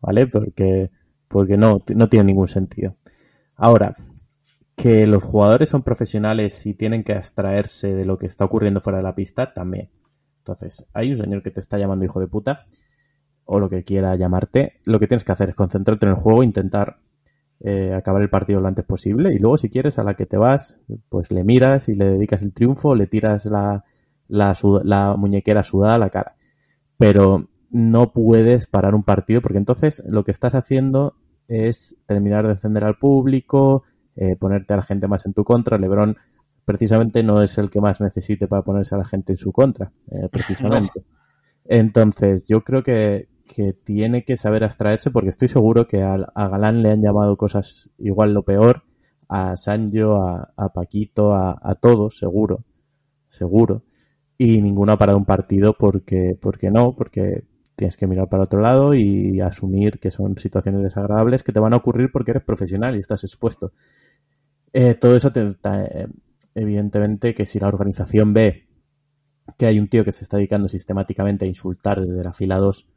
[0.00, 0.26] ¿vale?
[0.26, 0.90] Porque,
[1.28, 2.96] porque no, no tiene ningún sentido.
[3.56, 3.96] Ahora,
[4.76, 8.98] que los jugadores son profesionales y tienen que abstraerse de lo que está ocurriendo fuera
[8.98, 9.90] de la pista, también.
[10.38, 12.66] Entonces, hay un señor que te está llamando hijo de puta,
[13.46, 16.42] o lo que quiera llamarte, lo que tienes que hacer es concentrarte en el juego,
[16.42, 16.98] intentar
[17.60, 20.36] eh, acabar el partido lo antes posible y luego si quieres a la que te
[20.36, 20.76] vas
[21.08, 23.82] pues le miras y le dedicas el triunfo le tiras la,
[24.28, 26.36] la, la muñequera sudada a la cara
[26.98, 31.14] pero no puedes parar un partido porque entonces lo que estás haciendo
[31.46, 33.82] es terminar de encender al público
[34.16, 36.16] eh, ponerte a la gente más en tu contra Lebron
[36.64, 39.92] precisamente no es el que más necesite para ponerse a la gente en su contra
[40.10, 41.04] eh, precisamente no.
[41.66, 46.48] entonces yo creo que, que tiene que saber abstraerse porque estoy seguro que a, a,
[46.48, 48.84] Galán le han llamado cosas igual lo peor,
[49.28, 52.64] a Sancho, a, a Paquito, a, a, todos, seguro,
[53.28, 53.82] seguro.
[54.38, 57.44] Y ninguno ha parado un partido porque, porque no, porque
[57.76, 61.74] tienes que mirar para otro lado y asumir que son situaciones desagradables que te van
[61.74, 63.72] a ocurrir porque eres profesional y estás expuesto.
[64.72, 66.08] Eh, todo eso te, te,
[66.54, 68.66] evidentemente que si la organización ve
[69.56, 72.88] que hay un tío que se está dedicando sistemáticamente a insultar desde la fila 2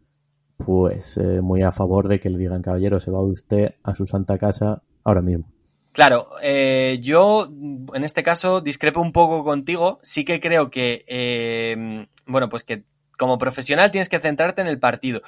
[0.66, 4.06] pues eh, muy a favor de que le digan, caballero, se va usted a su
[4.06, 5.46] santa casa ahora mismo.
[5.94, 7.50] Claro, eh, yo
[7.94, 10.00] en este caso discrepo un poco contigo.
[10.04, 12.84] Sí que creo que, eh, bueno, pues que
[13.20, 15.22] como profesional tienes que centrarte en el partido.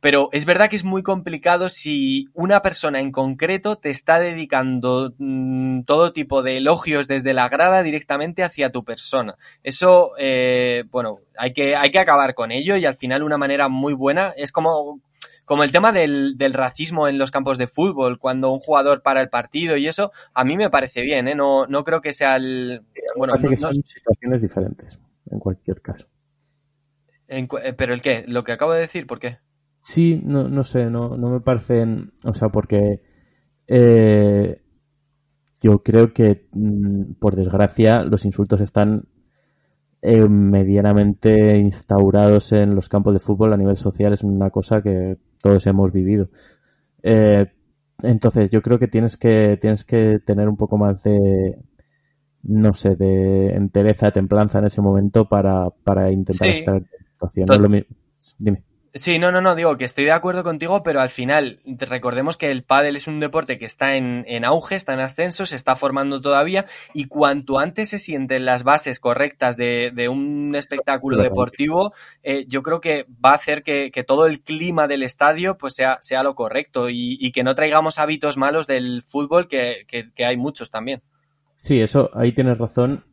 [0.00, 5.14] Pero es verdad que es muy complicado si una persona en concreto te está dedicando
[5.18, 9.34] mm, todo tipo de elogios desde la grada directamente hacia tu persona.
[9.64, 13.68] Eso, eh, bueno, hay que, hay que acabar con ello y al final una manera
[13.68, 15.00] muy buena es como
[15.46, 19.22] como el tema del, del, racismo en los campos de fútbol, cuando un jugador para
[19.22, 21.34] el partido y eso, a mí me parece bien, ¿eh?
[21.34, 22.82] No, no creo que sea el...
[23.16, 26.06] bueno, no, que son situaciones diferentes, en cualquier caso.
[27.28, 28.24] En, eh, ¿Pero el qué?
[28.26, 29.06] ¿Lo que acabo de decir?
[29.06, 29.38] ¿Por qué?
[29.76, 32.12] Sí, no, no sé, no, no me parecen...
[32.24, 33.00] O sea, porque...
[33.66, 34.60] Eh,
[35.60, 39.04] yo creo que, mm, por desgracia, los insultos están
[40.02, 45.16] eh, medianamente instaurados en los campos de fútbol a nivel social es una cosa que
[45.40, 46.28] todos hemos vivido.
[47.02, 47.46] Eh,
[48.02, 51.58] entonces, yo creo que tienes que tienes que tener un poco más de
[52.42, 56.60] no sé, de entereza, templanza en ese momento para, para intentar Sí.
[56.60, 56.82] estar
[57.18, 57.46] situación.
[57.46, 57.68] No lo
[58.38, 58.62] Dime.
[58.94, 62.50] Sí, no, no, no, digo que estoy de acuerdo contigo, pero al final recordemos que
[62.50, 65.76] el pádel es un deporte que está en, en auge, está en ascenso, se está
[65.76, 71.92] formando todavía y cuanto antes se sienten las bases correctas de, de un espectáculo deportivo,
[72.22, 75.74] eh, yo creo que va a hacer que, que todo el clima del estadio pues
[75.74, 80.10] sea, sea lo correcto y, y que no traigamos hábitos malos del fútbol, que, que-
[80.12, 81.02] que hay muchos también.
[81.56, 83.04] Sí, eso, ahí tienes razón.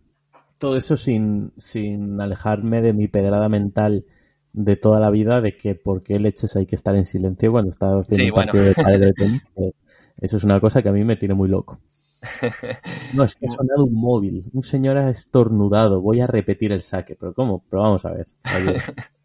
[0.59, 4.05] Todo eso sin, sin alejarme de mi pedrada mental
[4.53, 7.69] de toda la vida de que por qué leches hay que estar en silencio cuando
[7.71, 8.53] estás viendo Sí, un bueno.
[8.53, 9.41] partido de pádel de tenis.
[10.17, 11.79] Eso es una cosa que a mí me tiene muy loco.
[13.11, 14.45] No, es que ha sonado un móvil.
[14.53, 16.01] Un señor ha estornudado.
[16.01, 17.15] Voy a repetir el saque.
[17.15, 17.63] ¿Pero cómo?
[17.69, 18.27] Pero vamos a ver.
[18.47, 18.83] Oye,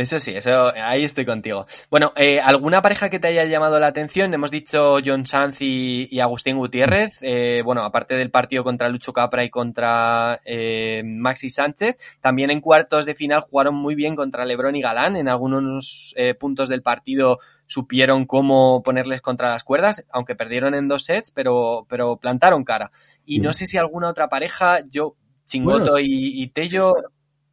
[0.00, 1.66] Eso sí, eso ahí estoy contigo.
[1.90, 4.32] Bueno, eh, ¿alguna pareja que te haya llamado la atención?
[4.32, 7.18] Hemos dicho John Sanz y, y Agustín Gutiérrez.
[7.20, 12.62] Eh, bueno, aparte del partido contra Lucho Capra y contra eh, Maxi Sánchez, también en
[12.62, 15.16] cuartos de final jugaron muy bien contra Lebron y Galán.
[15.16, 20.88] En algunos eh, puntos del partido supieron cómo ponerles contra las cuerdas, aunque perdieron en
[20.88, 22.90] dos sets, pero, pero plantaron cara.
[23.26, 26.06] Y no sé si alguna otra pareja, yo, Chingoto Bueno, sí.
[26.08, 26.94] y, y Tello,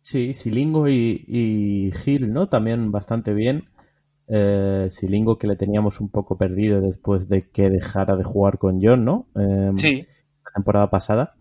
[0.09, 2.47] Sí, Silingo y, y Gil, ¿no?
[2.47, 3.65] También bastante bien.
[4.29, 8.79] Eh, Silingo que le teníamos un poco perdido después de que dejara de jugar con
[8.81, 9.27] John, ¿no?
[9.35, 10.07] Eh, sí.
[10.45, 11.33] La temporada pasada.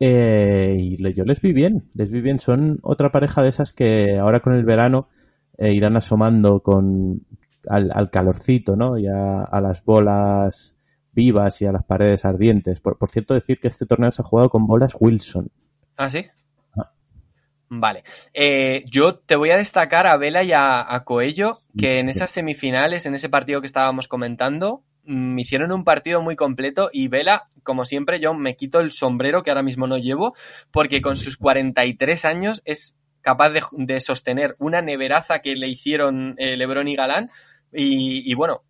[0.00, 2.38] Eh, y le- yo les vi bien, les vi bien.
[2.38, 5.08] Son otra pareja de esas que ahora con el verano
[5.58, 7.26] eh, irán asomando con
[7.68, 8.96] al, al calorcito, ¿no?
[8.96, 10.74] Y a, a las bolas
[11.12, 12.80] vivas y a las paredes ardientes.
[12.80, 15.50] Por, por cierto, decir que este torneo se ha jugado con bolas Wilson.
[15.98, 16.24] ¿Ah, sí?
[17.80, 18.04] Vale.
[18.32, 23.06] Eh, yo te voy a destacar a Vela y a, Coello, que en esas semifinales,
[23.06, 27.84] en ese partido que estábamos comentando, mm, hicieron un partido muy completo y Vela, como
[27.84, 30.34] siempre, yo me quito el sombrero que ahora mismo no llevo,
[30.70, 36.56] porque con sus 43 años es capaz de, sostener una neveraza que le hicieron eh,
[36.56, 37.30] Lebron y Galán
[37.76, 38.62] y bueno,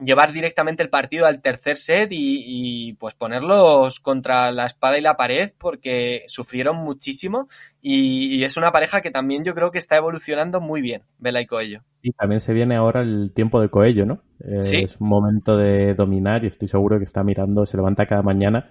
[0.00, 5.00] llevar directamente el partido al tercer set y, y, pues ponerlos contra la espada y
[5.00, 7.48] la pared porque sufrieron muchísimo
[7.80, 11.40] y, y es una pareja que también yo creo que está evolucionando muy bien, Vela
[11.40, 11.80] y Coello.
[12.02, 14.22] Y también se viene ahora el tiempo de Coello, ¿no?
[14.40, 14.76] Eh, Sí.
[14.78, 18.70] Es un momento de dominar y estoy seguro que está mirando, se levanta cada mañana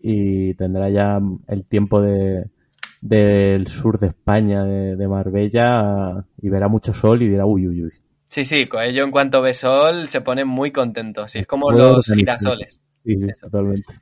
[0.00, 2.50] y tendrá ya el tiempo de
[3.00, 7.84] del sur de España, de, de Marbella, y verá mucho sol y dirá, uy, uy,
[7.84, 7.92] uy.
[8.34, 11.78] Sí, sí, Coello en cuanto ve sol se pone muy contento, sí, es como Muy
[11.80, 12.80] los girasoles.
[12.92, 13.94] Sí, sí, totalmente.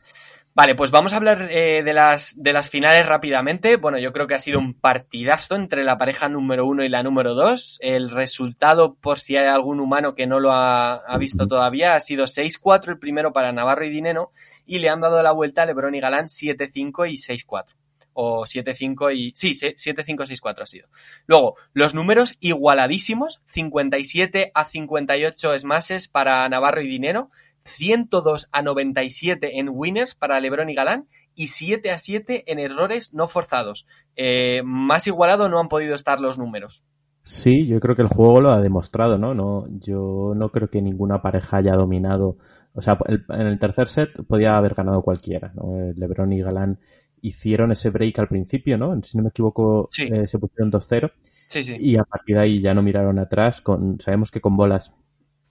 [0.54, 3.76] Vale, pues vamos a hablar eh, de, las, de las finales rápidamente.
[3.76, 7.02] Bueno, yo creo que ha sido un partidazo entre la pareja número uno y la
[7.02, 7.76] número dos.
[7.82, 12.00] El resultado, por si hay algún humano que no lo ha, ha visto todavía, ha
[12.00, 14.30] sido 6-4 el primero para Navarro y Dineno
[14.64, 17.81] y le han dado la vuelta a Lebron y Galán 7-5 y 6-4.
[18.14, 19.32] O 7-5 y...
[19.34, 20.88] Sí, 7-5-6-4 ha sido.
[21.26, 27.30] Luego, los números igualadísimos, 57 a 58 smashes para Navarro y Dinero,
[27.64, 33.14] 102 a 97 en winners para Lebron y Galán y 7 a 7 en errores
[33.14, 33.86] no forzados.
[34.16, 36.84] Eh, más igualado no han podido estar los números.
[37.24, 39.32] Sí, yo creo que el juego lo ha demostrado, ¿no?
[39.32, 42.36] no yo no creo que ninguna pareja haya dominado.
[42.74, 45.78] O sea, en el tercer set podía haber ganado cualquiera, ¿no?
[45.78, 46.80] Eh, Lebron y Galán
[47.22, 49.00] hicieron ese break al principio, ¿no?
[49.02, 50.02] Si no me equivoco, Sí.
[50.12, 51.10] eh, se pusieron 2-0
[51.48, 51.76] Sí, sí.
[51.78, 53.60] y a partir de ahí ya no miraron atrás.
[53.62, 54.94] Con, sabemos que con bolas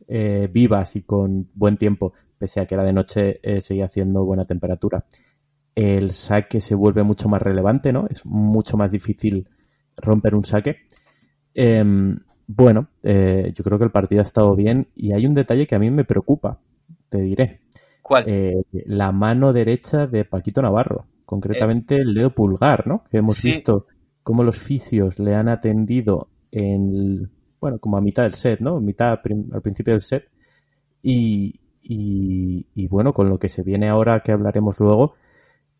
[0.07, 4.25] eh, vivas y con buen tiempo, pese a que era de noche, eh, seguía haciendo
[4.25, 5.05] buena temperatura.
[5.73, 8.05] El saque se vuelve mucho más relevante, ¿no?
[8.09, 9.47] Es mucho más difícil
[9.95, 10.77] romper un saque.
[11.53, 15.75] Em, bueno, yo creo que el partido ha estado bien y hay un detalle que
[15.75, 16.59] a mí me preocupa,
[17.07, 17.61] te diré.
[18.01, 18.65] ¿Cuál?
[18.85, 23.05] La mano derecha de Paquito Navarro, concretamente el dedo pulgar, ¿no?
[23.09, 23.51] Que hemos Sí.
[23.51, 23.87] visto
[24.21, 28.81] cómo los fisios le han atendido en, bueno, como a mitad del set, ¿no?
[28.81, 29.11] Mitad
[29.53, 30.25] al principio del set.
[31.01, 35.13] Y, y, y bueno, con lo que se viene ahora, que hablaremos luego,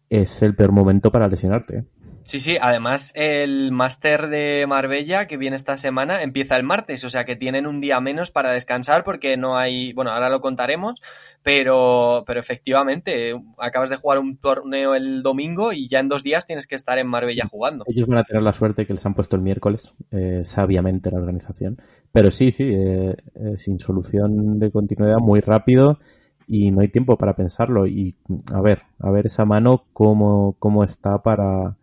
[0.09, 1.83] es el peor momento para lesionarte.
[2.25, 7.10] Sí, sí, además el máster de Marbella que viene esta semana empieza el martes, o
[7.10, 11.01] sea que tienen un día menos para descansar porque no hay, bueno, ahora lo contaremos,
[11.43, 16.45] pero, pero efectivamente, acabas de jugar un torneo el domingo y ya en dos días
[16.45, 17.84] tienes que estar en Marbella jugando.
[17.88, 21.17] Ellos van a tener la suerte que les han puesto el miércoles, eh, sabiamente la
[21.17, 21.81] organización.
[22.12, 25.99] Pero sí, sí, eh, eh, sin solución de continuidad, muy rápido
[26.47, 27.88] y no hay tiempo para pensarlo.
[27.88, 28.15] Y
[28.53, 31.75] a ver, a ver esa mano cómo, cómo está para,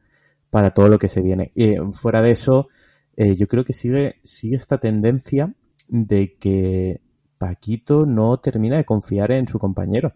[0.51, 1.53] para todo lo que se viene.
[1.55, 2.69] Y fuera de eso,
[3.17, 5.55] eh, yo creo que sigue, sigue esta tendencia
[5.89, 7.01] de que
[7.39, 10.15] Paquito no termina de confiar en su compañero.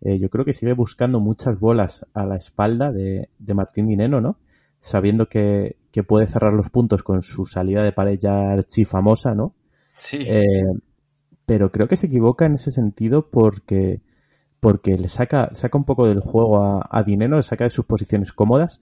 [0.00, 4.20] Eh, yo creo que sigue buscando muchas bolas a la espalda de, de Martín Dineno,
[4.20, 4.38] ¿no?
[4.80, 9.54] Sabiendo que, que puede cerrar los puntos con su salida de pared ya archifamosa, ¿no?
[9.94, 10.64] Sí, Eh,
[11.46, 14.00] pero creo que se equivoca en ese sentido porque,
[14.60, 17.84] porque le saca, saca un poco del juego a, a Dineno, le saca de sus
[17.86, 18.80] posiciones cómodas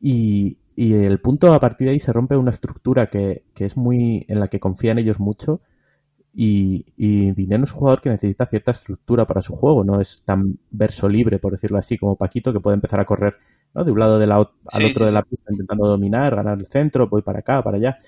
[0.00, 3.76] y, y el punto a partir de ahí se rompe una estructura que, que es
[3.76, 5.60] muy, en la que confían ellos mucho
[6.32, 10.22] y, y Dineno es un jugador que necesita cierta estructura para su juego, no es
[10.24, 13.36] tan verso libre, por decirlo así, como Paquito, que puede empezar a correr
[13.74, 13.84] ¿no?
[13.84, 16.58] de un lado de la, al Sí, otro sí, de la pista intentando dominar, ganar
[16.58, 17.98] el centro, voy para acá, para allá.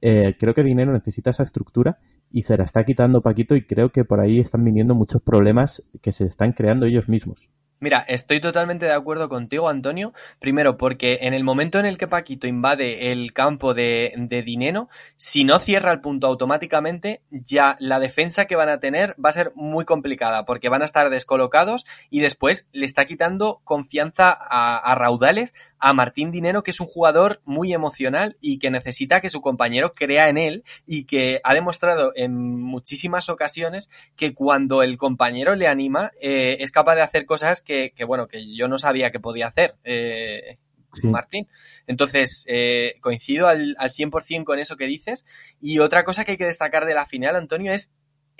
[0.00, 1.98] Eh, creo que Dinero necesita esa estructura
[2.30, 5.82] y se la está quitando Paquito y creo que por ahí están viniendo muchos problemas
[6.02, 7.50] que se están creando ellos mismos.
[7.80, 10.12] Mira, estoy totalmente de acuerdo contigo, Antonio.
[10.40, 14.88] Primero, porque en el momento en el que Paquito invade el campo de, de Dineno,
[15.16, 19.32] si no cierra el punto automáticamente, ya la defensa que van a tener va a
[19.32, 24.78] ser muy complicada, porque van a estar descolocados y después le está quitando confianza a,
[24.78, 29.30] a raudales a Martín Dinero, que es un jugador muy emocional y que necesita que
[29.30, 34.98] su compañero crea en él y que ha demostrado en muchísimas ocasiones que cuando el
[34.98, 38.78] compañero le anima eh, es capaz de hacer cosas que, que, bueno, que yo no
[38.78, 39.76] sabía que podía hacer.
[39.84, 40.58] Eh,
[40.94, 41.06] Sí.
[41.06, 41.46] Martín.
[41.86, 45.26] Entonces, eh, coincido al, al 100% con eso que dices.
[45.60, 47.92] Y otra cosa que hay que destacar de la final, Antonio, es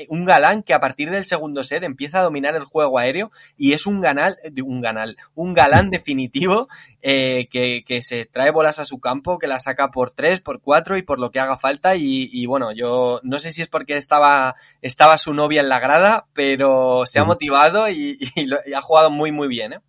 [0.08, 3.72] un galán que a partir del segundo set empieza a dominar el juego aéreo y
[3.72, 6.68] es un ganal, eh, un ganal, un galán definitivo
[7.02, 10.60] eh, que, que se trae bolas a su campo, que la saca por tres, por
[10.60, 11.96] cuatro y por lo que haga falta.
[11.96, 15.80] Y, y bueno, yo no sé si es porque estaba, estaba su novia en la
[15.80, 19.72] grada, pero se ha motivado y, y lo- y ha jugado muy, muy bien.
[19.74, 19.80] ¿eh?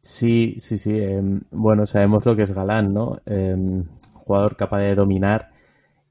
[0.00, 0.92] Sí, sí, sí.
[0.98, 3.18] eh, bueno, sabemos lo que es Galán, ¿no?
[3.26, 3.56] Eh,
[4.12, 5.50] jugador capaz de dominar.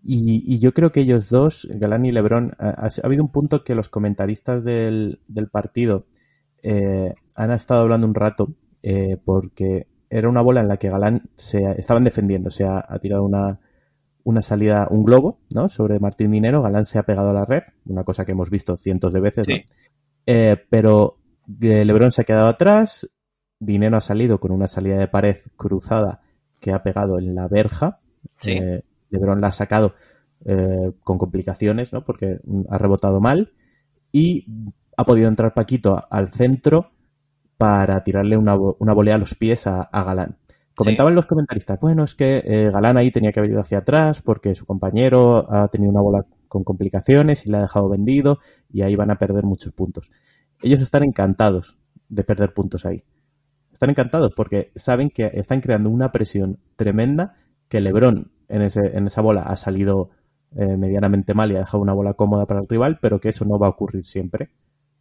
[0.05, 3.63] Y, y yo creo que ellos dos, Galán y Lebron, ha, ha habido un punto
[3.63, 6.05] que los comentaristas del, del partido
[6.61, 11.29] eh, han estado hablando un rato eh, porque era una bola en la que Galán
[11.35, 13.59] se estaban defendiendo, se ha, ha tirado una,
[14.23, 15.69] una salida, un globo, ¿no?
[15.69, 18.75] Sobre Martín Dinero, Galán se ha pegado a la red, una cosa que hemos visto
[18.77, 19.55] cientos de veces, ¿no?
[19.55, 19.63] Sí.
[20.25, 21.17] Eh, pero
[21.61, 23.09] eh, Lebron se ha quedado atrás,
[23.59, 26.21] Dinero ha salido con una salida de pared cruzada
[26.59, 27.99] que ha pegado en la verja.
[28.39, 28.53] Sí.
[28.53, 29.93] Eh, Lebron la ha sacado
[30.45, 32.03] eh, con complicaciones, ¿no?
[32.03, 33.53] Porque ha rebotado mal.
[34.11, 34.45] Y
[34.97, 36.91] ha podido entrar Paquito al centro
[37.57, 40.37] para tirarle una, una volea a los pies a, a Galán.
[40.75, 44.23] Comentaban los comentaristas, bueno, es que eh, Galán ahí tenía que haber ido hacia atrás
[44.23, 48.81] porque su compañero ha tenido una bola con complicaciones y le ha dejado vendido y
[48.81, 50.09] ahí van a perder muchos puntos.
[50.63, 51.77] Ellos están encantados
[52.09, 53.03] de perder puntos ahí.
[53.71, 57.35] Están encantados porque saben que están creando una presión tremenda
[57.69, 60.09] que Lebron en, ese, en esa bola ha salido
[60.55, 63.45] eh, medianamente mal y ha dejado una bola cómoda para el rival, pero que eso
[63.45, 64.49] no va a ocurrir siempre.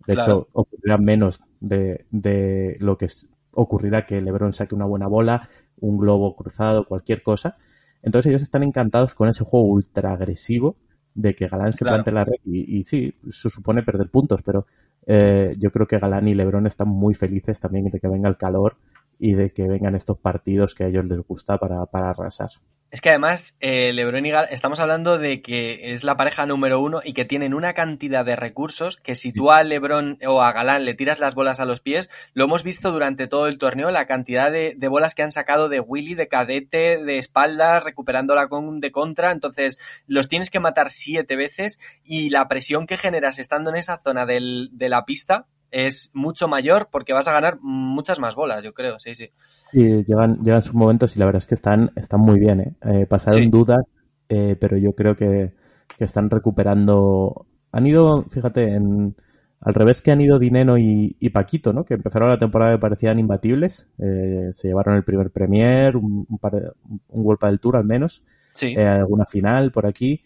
[0.06, 0.14] De Claro.
[0.14, 5.48] hecho, ocurrirá menos de, de lo que es- ocurrirá que Lebron saque una buena bola,
[5.80, 7.56] un globo cruzado, cualquier cosa.
[8.02, 10.76] Entonces ellos están encantados con ese juego ultra agresivo
[11.14, 11.86] de que Galán se Claro.
[11.86, 14.66] plante la red y, y sí, eso supone perder puntos, pero
[15.06, 18.36] eh, yo creo que Galán y Lebron están muy felices también de que venga el
[18.36, 18.76] calor
[19.18, 22.50] y de que vengan estos partidos que a ellos les gusta para, para arrasar.
[22.92, 26.78] Es que además, eh, Lebron y Gal, estamos hablando de que es la pareja número
[26.78, 30.52] uno y que tienen una cantidad de recursos que si tú a Lebron o a
[30.52, 33.90] Galán le tiras las bolas a los pies, lo hemos visto durante todo el torneo,
[33.90, 38.48] la cantidad de, de bolas que han sacado de Willy, de cadete, de espaldas, recuperándola
[38.48, 43.38] con, de contra, entonces los tienes que matar siete veces y la presión que generas
[43.38, 47.58] estando en esa zona del, de la pista es mucho mayor porque vas a ganar
[47.60, 49.30] muchas más bolas, yo creo, sí, sí.
[49.72, 52.60] Sí, llegan, llegan sus momentos y la verdad es que están, están muy bien.
[52.60, 52.74] ¿eh?
[52.82, 53.48] Eh, pasaron Sí.
[53.50, 53.84] dudas,
[54.28, 55.54] eh, pero yo creo que,
[55.98, 57.46] que están recuperando.
[57.72, 59.16] Han ido, fíjate, en,
[59.60, 61.84] al revés que han ido Dineno y, Paquito, ¿no?
[61.84, 63.86] Que empezaron la temporada y parecían imbatibles.
[63.98, 68.22] Eh, se llevaron el primer Premier, un, un, golpe del Tour al menos.
[68.52, 68.74] Sí.
[68.76, 70.22] Eh, alguna final por aquí.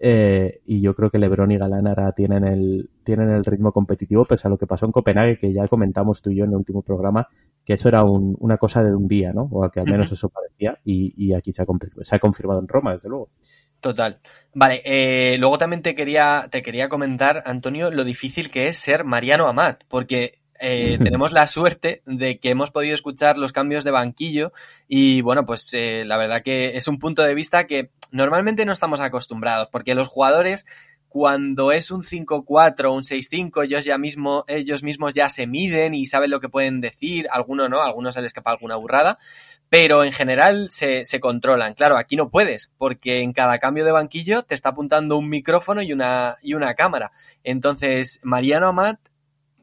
[0.00, 4.24] Eh, y yo creo que Lebron y Galán ahora tienen el, tienen el ritmo competitivo,
[4.24, 6.56] pese a lo que pasó en Copenhague, que ya comentamos tú y yo en el
[6.56, 7.26] último programa,
[7.64, 9.48] que eso era una cosa de un día, ¿no?
[9.50, 11.66] O que al menos eso parecía, y, y aquí se ha,
[12.02, 13.30] se ha confirmado en Roma, desde luego.
[13.80, 14.20] Total.
[14.54, 19.04] Vale, eh, luego también te quería, te quería comentar, Antonio, lo difícil que es ser
[19.04, 23.90] Mariano Amat, porque eh, tenemos la suerte de que hemos podido escuchar los cambios de
[23.90, 24.52] banquillo
[24.86, 28.72] y bueno, pues eh, la verdad que es un punto de vista que normalmente no
[28.72, 30.66] estamos acostumbrados, porque los jugadores
[31.08, 35.94] cuando es un 5-4 o un 6-5, ellos ya mismo, ellos mismos ya se miden
[35.94, 39.18] y saben lo que pueden decir, algunos no, algunos se les escapa alguna burrada,
[39.70, 41.74] pero en general se, se, controlan.
[41.74, 45.82] Claro, aquí no puedes, porque en cada cambio de banquillo te está apuntando un micrófono
[45.82, 47.12] y una, y una cámara.
[47.42, 48.98] Entonces, Mariano Amat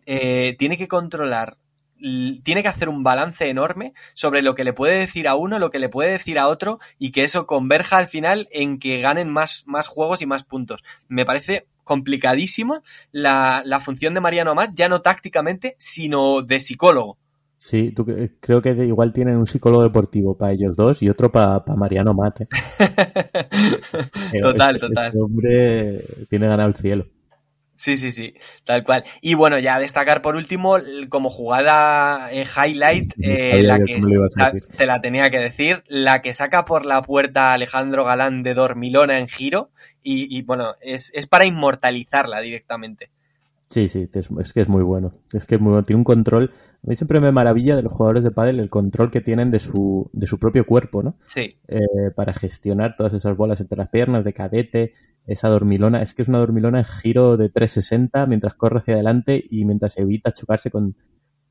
[0.06, 1.58] eh, tiene que controlar,
[1.98, 5.72] tiene que hacer un balance enorme sobre lo que le puede decir a uno, lo
[5.72, 9.30] que le puede decir a otro, y que eso converja al final en que ganen
[9.30, 10.84] más, más juegos y más puntos.
[11.08, 12.82] Me parece complicadísimo
[13.12, 17.18] la, la función de Mariano Amat, ya no tácticamente, sino de psicólogo.
[17.58, 18.06] Sí, tú,
[18.40, 22.48] creo que igual tienen un psicólogo deportivo para ellos dos y otro para Mariano Mate.
[24.42, 25.08] total, total.
[25.08, 27.08] Este hombre tiene ganado el cielo.
[27.86, 28.34] Sí, sí, sí,
[28.66, 29.04] tal cual.
[29.22, 30.78] Y bueno, ya destacar por último,
[31.08, 34.02] como jugada eh, highlight, eh, la que
[34.76, 39.20] te la tenía que decir, la que saca por la puerta Alejandro Galán de Dormilona
[39.20, 39.70] en giro,
[40.02, 43.12] y, y bueno, es, es para inmortalizarla directamente.
[43.70, 45.14] Sí, sí, es, que es muy bueno.
[45.32, 45.86] Es que es muy bueno.
[45.86, 46.54] Tiene un control.
[46.56, 49.60] A mí siempre me maravilla de los jugadores de pádel el control que tienen de
[49.60, 51.18] su, de su propio cuerpo, ¿no?
[51.28, 51.56] Sí.
[51.68, 54.94] Eh, para gestionar todas esas bolas entre las piernas, de cadete,
[55.28, 56.02] esa dormilona.
[56.02, 59.98] Es que es una dormilona en giro de 360 mientras corre hacia adelante y mientras
[59.98, 60.96] evita chocarse con,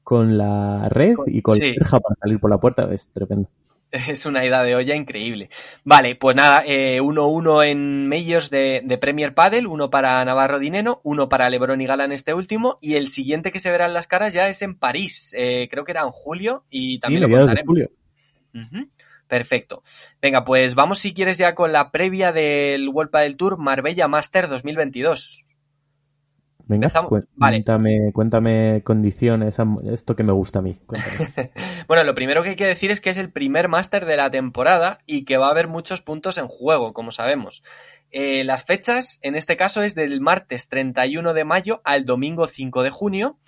[0.02, 2.88] con la red y con la verja para salir por la puerta.
[2.92, 3.48] Es tremendo.
[4.08, 5.50] Es una ida de olla increíble.
[5.84, 11.00] Vale, pues nada, 1-1 eh, en Majors de, de, Premier Padel, uno para Navarro Dineno,
[11.04, 14.06] uno para Lebron y Galán este último, y el siguiente que se verá en las
[14.06, 17.76] caras ya es en París, eh, creo que era en julio, y también lo contaremos.
[17.76, 17.90] De julio.
[19.34, 19.82] Perfecto.
[20.22, 24.48] Venga, pues vamos si quieres ya con la previa del World Padel Tour Marbella Master
[24.48, 25.50] 2022.
[26.66, 26.88] Venga,
[27.36, 29.58] cuéntame, cuéntame condiciones,
[29.90, 30.76] esto que me gusta a mí.
[31.88, 34.30] bueno, lo primero que hay que decir es que es el primer máster de la
[34.30, 37.64] temporada y que va a haber muchos puntos en juego, como sabemos.
[38.16, 42.84] Eh, las fechas, en este caso, es del martes 31 de mayo al domingo 5
[42.84, 43.38] de junio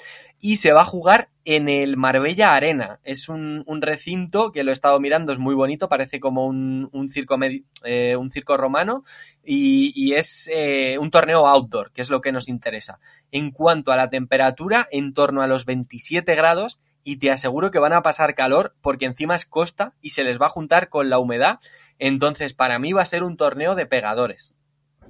[0.40, 2.98] y se va a jugar en el Marbella Arena.
[3.04, 7.38] Es un, recinto que lo he estado mirando, es muy bonito, parece como un, circo,
[7.84, 9.04] eh, un circo romano
[9.44, 12.98] y, es eh, un torneo outdoor, que es lo que nos interesa.
[13.30, 17.78] En cuanto a la temperatura, en torno a los 27 grados y te aseguro que
[17.78, 21.08] van a pasar calor porque encima es costa y se les va a juntar con
[21.08, 21.60] la humedad.
[22.00, 24.55] Entonces, para mí va a ser un torneo de pegadores.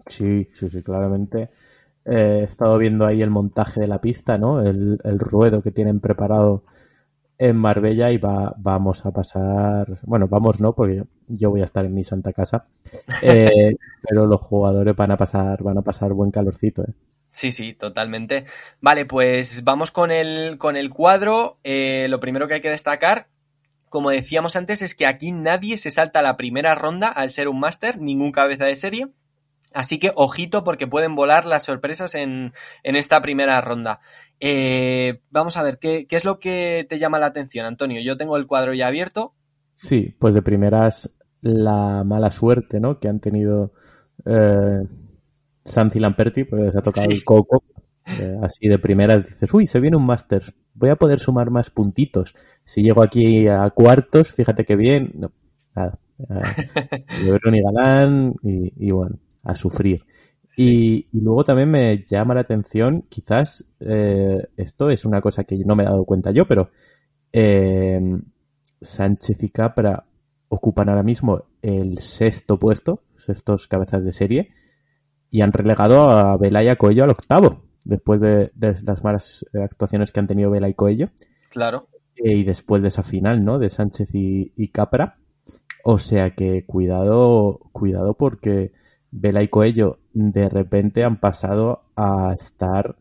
[0.07, 1.51] Sí, sí, sí, claramente.
[2.05, 4.63] Eh, he estado viendo ahí el montaje de la pista, ¿no?
[4.63, 6.65] El, el ruedo que tienen preparado
[7.39, 11.85] en Marbella y va, vamos a pasar, bueno, vamos no, porque yo voy a estar
[11.85, 12.67] en mi santa casa,
[13.23, 16.95] eh, pero los jugadores van a pasar, van a pasar buen calorcito, ¿eh?
[17.33, 18.47] Sí, sí, totalmente.
[18.81, 21.59] Vale, pues vamos con el, con el cuadro.
[21.65, 23.27] Eh, lo primero que hay que destacar,
[23.91, 27.61] como decíamos antes, es que aquí nadie se salta la primera ronda al ser un
[27.61, 29.09] máster, ningún cabeza de serie.
[29.77, 34.01] Así que ojito porque pueden volar las sorpresas en, en esta primera ronda.
[34.41, 38.01] Eh, vamos a ver, ¿qué, es lo que te llama la atención, Antonio?
[38.03, 39.35] Yo tengo el cuadro ya abierto.
[39.73, 41.11] Sí, pues de primeras
[41.43, 42.99] la mala suerte, ¿no?
[42.99, 43.75] Que han tenido
[44.25, 44.83] eh,
[45.63, 47.63] Santi Lamperti, pues ha tocado el coco.
[48.07, 51.69] Eh, así de primeras dices, uy, se viene un Masters, voy a poder sumar más
[51.69, 52.35] puntitos.
[52.65, 55.13] Si llego aquí a cuartos, fíjate qué bien.
[55.17, 55.33] No,
[55.75, 55.99] nada.
[56.19, 57.05] Eh,
[57.53, 60.05] y Galán y bueno, a sufrir.
[60.57, 65.77] Y, luego también me llama la atención, quizás eh, esto es una cosa que no
[65.77, 66.71] me he dado cuenta yo, pero
[67.31, 68.01] eh,
[68.81, 70.07] Sánchez y Capra
[70.49, 74.51] ocupan ahora mismo el sexto puesto, sextos cabezas de serie,
[75.31, 80.11] y han relegado a Vela y a Coello al octavo, después de, las malas actuaciones
[80.11, 81.11] que han tenido Vela y Coello.
[81.51, 81.89] Claro.
[82.17, 83.59] Eh, y después de esa final, ¿no?
[83.59, 85.19] De Sánchez y, y Capra.
[85.85, 88.73] O sea que cuidado, cuidado porque
[89.11, 92.97] Vela y Coello de repente han pasado a estar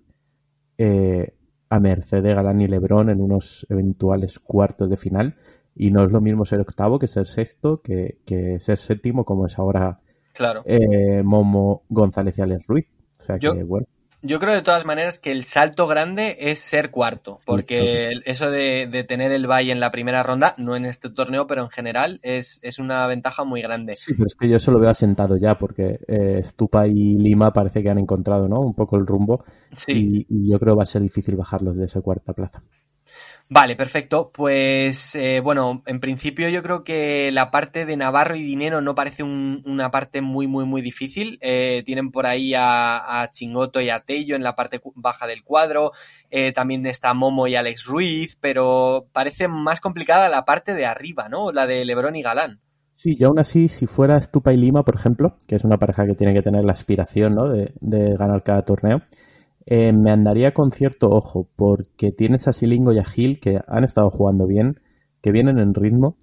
[0.78, 1.34] eh,
[1.70, 5.36] a merced de Galán y Lebrón en unos eventuales cuartos de final.
[5.76, 8.18] Y no es lo mismo ser octavo que ser sexto, que,
[8.60, 10.00] ser séptimo, como es ahora
[10.34, 10.64] Claro.
[10.66, 12.88] eh, Momo González y Alex Ruiz.
[13.20, 13.88] O sea que, bueno.
[14.26, 18.88] Yo creo de todas maneras que el salto grande es ser cuarto, porque eso de,
[18.88, 22.20] de tener el bye en la primera ronda, no en este torneo, pero en general,
[22.24, 23.94] es, es una ventaja muy grande.
[23.94, 27.52] Sí, pero es que yo eso lo veo asentado ya, porque eh, Stupa y Lima
[27.52, 28.62] parece que han encontrado, ¿no?
[28.62, 29.44] Un poco el rumbo.
[29.76, 29.92] Sí.
[29.92, 32.64] Y, y yo creo que va a ser difícil bajarlos de esa cuarta plaza.
[33.48, 34.32] Vale, perfecto.
[34.34, 38.96] Pues eh, bueno, en principio yo creo que la parte de Navarro y Dinero no
[38.96, 41.38] parece un- una parte muy, muy, muy difícil.
[41.42, 45.44] Eh, tienen por ahí a, a Chingoto y a Tello en la parte baja del
[45.44, 45.92] cuadro.
[46.32, 51.30] Eh, también está Momo y Alex Ruiz, pero parece más complicada la parte de arriba,
[51.30, 51.52] ¿no?
[51.52, 52.60] La de Lebron y Galán.
[52.88, 56.08] Sí, yo aún así, si fuera Stupa y Lima, por ejemplo, que es una pareja
[56.08, 57.50] que tiene que tener la aspiración, ¿no?
[57.50, 59.02] de, de ganar cada torneo,
[59.66, 63.84] eh, me andaría con cierto ojo, porque tienes a Silingo y a Gil que han
[63.84, 64.80] estado jugando bien,
[65.22, 66.18] que vienen en ritmo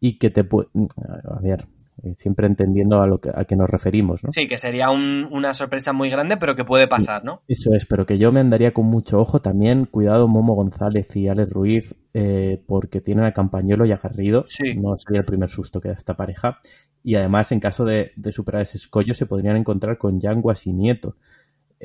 [0.00, 0.88] y que te pueden...
[1.24, 1.66] A ver,
[2.02, 4.30] eh, siempre entendiendo a lo que, a que nos referimos, ¿no?
[4.30, 7.42] Sí, que sería un- una sorpresa muy grande, pero que puede pasar, ¿no?
[7.48, 9.86] Eso es, pero que yo me andaría con mucho ojo también.
[9.86, 14.44] Cuidado Momo González y Alex Ruiz, eh, porque tienen a Campañolo y a Garrido.
[14.48, 14.74] Sí.
[14.76, 16.58] No sería el primer susto que da esta pareja.
[17.02, 20.72] Y además, en caso de, de superar ese escollo, se podrían encontrar con Yanguas y
[20.72, 21.16] Nieto.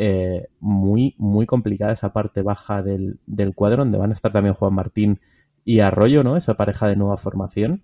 [0.02, 4.56] Eh, muy, muy complicada esa parte baja del, del cuadro, donde van a estar también
[4.56, 5.20] Juan Martín
[5.66, 6.38] y Arroyo, ¿no?
[6.38, 7.84] Esa pareja de nueva formación.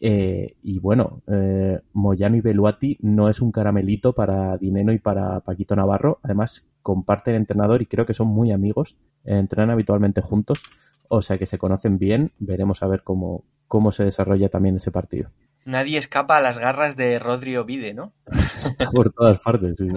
[0.00, 5.40] Eh, y bueno, eh, Moyano y Beluati no es un caramelito para Dineno y para
[5.40, 6.20] Paquito Navarro.
[6.22, 8.96] Además, comparten entrenador y creo que son muy amigos.
[9.22, 10.62] entrenan habitualmente juntos.
[11.08, 12.32] O sea que se conocen bien.
[12.38, 15.28] Veremos a ver cómo, cómo se desarrolla también ese partido.
[15.66, 18.14] Nadie escapa a las garras de Rodri Ovide, ¿no?
[18.94, 19.88] Por todas partes, sí.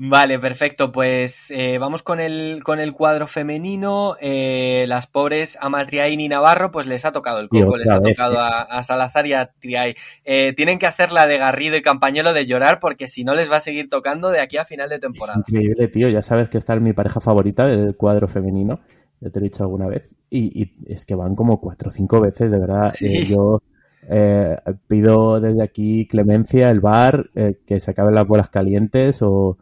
[0.00, 0.92] Vale, perfecto.
[0.92, 4.16] Pues eh, vamos con el, con el cuadro femenino.
[4.20, 8.16] Eh, las pobres Amatriain y Navarro, pues les ha tocado el coco, les ha vez,
[8.16, 9.96] tocado a, a Salazar y a Triay.
[10.24, 13.50] Eh, tienen que hacer la de Garrido y Campañolo de llorar porque si no les
[13.50, 15.40] va a seguir tocando de aquí a final de Es temporada.
[15.46, 16.08] increíble, tío.
[16.08, 18.78] Ya sabes que está en mi pareja favorita del cuadro femenino.
[19.20, 20.14] Ya te lo he dicho alguna vez.
[20.30, 22.92] Y, y es que van como cuatro o cinco veces, de verdad.
[22.94, 23.06] Sí.
[23.06, 23.62] Eh, yo
[24.08, 24.54] eh,
[24.86, 29.58] pido desde aquí clemencia, el bar, eh, que se acaben las bolas calientes o,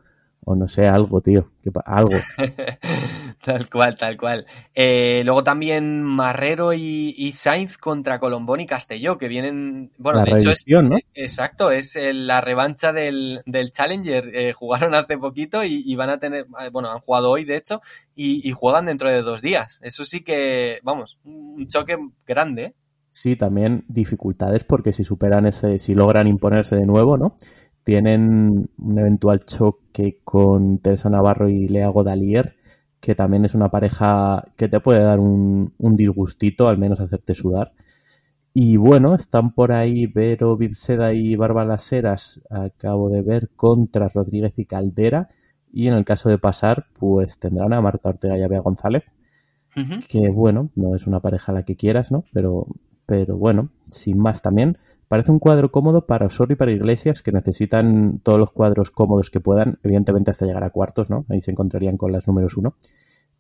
[0.49, 1.51] o no sé, algo, tío.
[1.61, 2.17] Que, algo.
[3.45, 4.47] tal cual, tal cual.
[4.75, 9.91] Eh, luego también Marrero y, y Sainz contra Colombón y Castelló, que vienen.
[9.99, 10.65] Bueno, La de hecho es.
[10.67, 10.97] ¿no?
[11.15, 14.31] Exacto, es el- la revancha del, del Challenger.
[14.35, 16.47] Eh, jugaron hace poquito y, y van a tener.
[16.61, 17.81] eh, Bueno, han jugado hoy, de hecho,
[18.15, 19.81] y, y juegan dentro de dos días.
[19.83, 22.63] Eso sí que, vamos, un choque grande.
[22.63, 22.75] ¿eh?
[23.11, 27.35] Sí, también dificultades porque si superan ese, si logran imponerse de nuevo, ¿no?
[27.87, 32.57] Tienen un eventual choque con Teresa Navarro y Lea Godalier,
[33.01, 37.33] que también es una pareja que te puede dar un, un disgustito, al menos hacerte
[37.33, 37.73] sudar.
[38.53, 44.55] Y bueno, están por ahí Vero Virceda y Bárbara Heras, acabo de ver, contra Rodríguez
[44.57, 45.29] y Caldera.
[45.73, 49.05] Y en el caso de pasar, pues tendrán a Marta Ortega y a Bea González
[50.09, 52.25] que bueno, no es una pareja la que quieras, ¿no?
[52.33, 52.67] Pero,
[53.05, 54.79] pero bueno, sin más también.
[55.09, 59.31] Parece un cuadro cómodo para Osorio y para Iglesias, que necesitan todos los cuadros cómodos
[59.31, 61.25] que puedan, evidentemente hasta llegar a cuartos, ¿no?
[61.29, 62.75] Ahí se encontrarían con las números uno.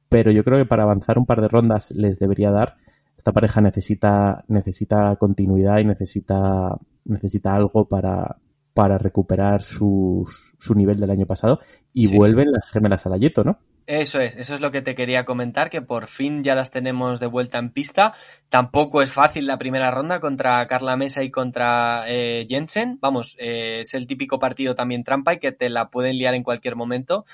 [0.09, 2.77] Pero yo creo que para avanzar un par de rondas les debería dar.
[3.17, 8.37] Esta pareja necesita, necesita continuidad y necesita, necesita algo para,
[8.73, 11.59] para recuperar sus- su nivel del año pasado.
[11.93, 12.17] Y Sí.
[12.17, 13.59] vuelven las gemelas al Ayeto, ¿no?
[13.87, 17.21] Eso es, eso es lo que te quería comentar, que por fin ya las tenemos
[17.21, 18.15] de vuelta en pista.
[18.49, 22.99] Tampoco es fácil la primera ronda contra Carla Mesa y contra eh, Jensen.
[23.01, 26.43] Vamos, eh, es el típico partido también trampa y que te la pueden liar en
[26.43, 27.27] cualquier momento.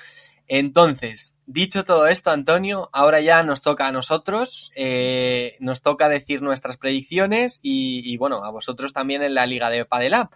[0.46, 6.42] Entonces, dicho todo esto, Antonio, ahora ya nos toca a nosotros, eh, nos toca decir
[6.42, 10.28] nuestras predicciones y, y, bueno, a vosotros también en la Liga de Padelab.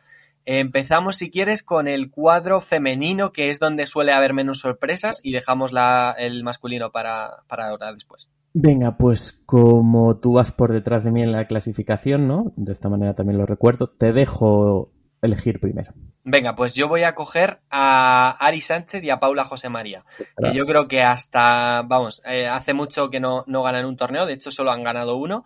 [0.48, 5.32] Empezamos, si quieres, con el cuadro femenino, que es donde suele haber menos sorpresas, y
[5.32, 8.30] dejamos la, el masculino para, para ahora después.
[8.54, 12.52] Venga, pues como tú vas por detrás de mí en la clasificación, ¿no?
[12.56, 15.92] De esta manera también lo recuerdo, te dejo elegir primero.
[16.22, 20.04] Venga, pues yo voy a coger a Ari Sánchez y a Paula José María.
[20.16, 24.26] Que yo creo que hasta, vamos, eh, hace mucho que no, no ganan un torneo,
[24.26, 25.44] de hecho solo han ganado uno.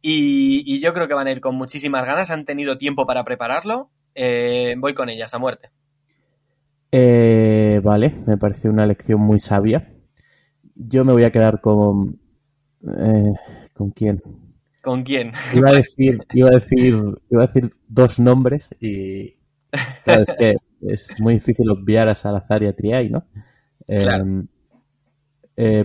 [0.00, 3.24] Y, y yo creo que van a ir con muchísimas ganas, han tenido tiempo para
[3.24, 3.90] prepararlo.
[4.14, 5.70] Eh, voy con ellas a muerte.
[6.90, 9.92] Eh, vale, me parece una elección muy sabia.
[10.74, 12.20] Yo me voy a quedar con...
[12.98, 13.34] eh,
[13.74, 14.22] ¿Con quién?
[14.80, 15.32] ¿Con quién?
[15.50, 16.94] Iba a decir, iba a decir,
[17.30, 19.36] iba a decir dos nombres y
[20.04, 23.26] claro, es que es muy difícil obviar a Salazar y a Triay, ¿no?
[23.88, 24.24] Eh, Claro.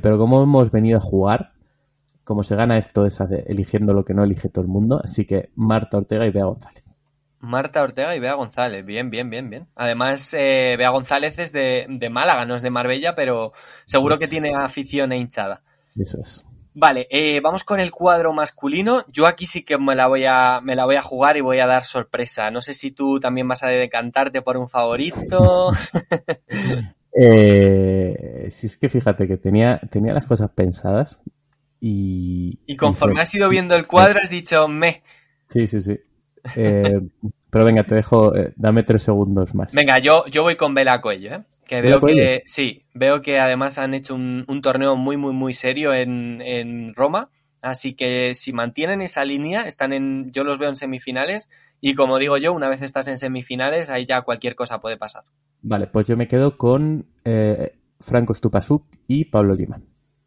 [0.02, 1.54] pero como hemos venido a jugar,
[2.24, 5.52] como se gana esto es eligiendo lo que no elige todo el mundo, así que
[5.56, 6.83] Marta Ortega y Bea González.
[7.44, 8.86] Marta Ortega y Bea González.
[8.86, 9.68] Bien, bien, bien, bien.
[9.76, 13.52] Además, eh, Bea González es de, de, Málaga, no es de Marbella, pero
[13.86, 15.62] seguro que tiene afición e hinchada.
[16.00, 16.46] Eso es.
[16.74, 19.06] Vale, eh, vamos con el cuadro masculino.
[19.12, 21.60] Yo aquí sí que me la voy a me la voy a jugar y voy
[21.60, 22.50] a dar sorpresa.
[22.50, 25.72] No sé si tú también vas a decantarte por un favorito.
[27.14, 31.20] eh, si es que fíjate que tenía, tenía las cosas pensadas
[31.82, 32.58] y...
[32.66, 35.04] Y conforme has ido viendo el cuadro has dicho me.
[35.50, 36.00] Sí, sí, sí.
[36.56, 37.00] Eh,
[37.50, 39.74] pero venga, te dejo, eh, dame tres segundos más.
[39.74, 41.44] Venga, yo, yo voy con Vela Cuello, ¿eh?
[41.66, 45.54] Que veo que, sí, veo que además han hecho un, un torneo muy, muy, muy
[45.54, 47.30] serio en, en, Roma.
[47.62, 51.48] Así que si mantienen esa línea, están en, yo los veo en semifinales.
[51.80, 55.24] Y como digo yo, una vez estás en semifinales, ahí ya cualquier cosa puede pasar.
[55.62, 59.80] Vale, pues yo me quedo con eh, Franco Stupasuk y Pablo Lima.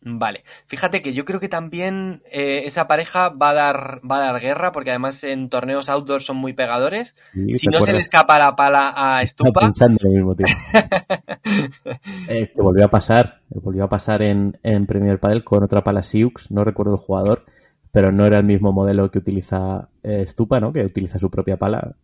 [0.09, 4.33] Vale, fíjate que yo creo que también eh, esa pareja va a dar va a
[4.33, 7.17] dar guerra porque además en torneos outdoor son muy pegadores.
[7.33, 9.63] Sí, si no se le escapa la pala a Estupa.
[9.63, 10.55] pensando en el mismo tiempo.
[12.29, 16.05] eh, que volvió a pasar, volvió a pasar en, en Premier Padel con otra pala
[16.05, 17.45] Siux, no recuerdo el jugador,
[17.91, 20.73] pero no era el mismo modelo que utiliza eh, Stupa, ¿no?
[20.73, 21.97] Que utiliza su propia pala.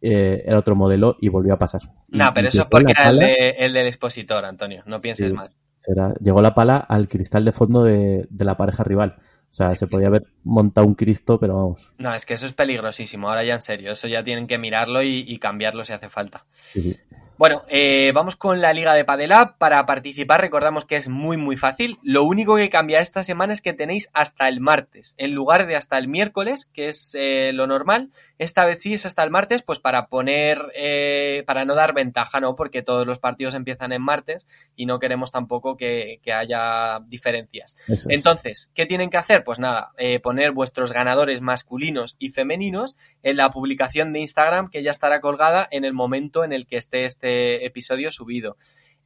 [0.00, 1.82] Eh, era otro modelo y volvió a pasar.
[2.10, 3.26] No, pero eso es porque era pala...
[3.26, 4.82] el, de, el, del expositor, Antonio.
[4.86, 5.36] No pienses Sí.
[5.36, 5.50] mal.
[5.82, 9.16] Será, llegó la pala al cristal de fondo de, de, la pareja rival.
[9.18, 11.92] O sea, se podía haber montado un Cristo, pero vamos.
[11.98, 13.28] No, es que eso es peligrosísimo.
[13.28, 16.44] Ahora ya en serio, eso ya tienen que mirarlo y, y cambiarlo si hace falta.
[16.52, 16.96] Sí, sí.
[17.38, 21.56] Bueno, eh, vamos con la Liga de Padel Para participar, recordamos que es muy, muy
[21.56, 21.98] fácil.
[22.02, 25.76] Lo único que cambia esta semana es que tenéis hasta el martes, en lugar de
[25.76, 28.10] hasta el miércoles, que es eh, lo normal.
[28.38, 32.40] Esta vez sí es hasta el martes, pues para poner, eh, para no dar ventaja,
[32.40, 32.56] ¿no?
[32.56, 37.76] Porque todos los partidos empiezan en martes y no queremos tampoco que, que haya diferencias.
[37.88, 38.06] Es.
[38.08, 39.44] Entonces, ¿qué tienen que hacer?
[39.44, 44.82] Pues nada, eh, poner vuestros ganadores masculinos y femeninos en la publicación de Instagram que
[44.82, 48.56] ya estará colgada en el momento en el que esté este episodio subido.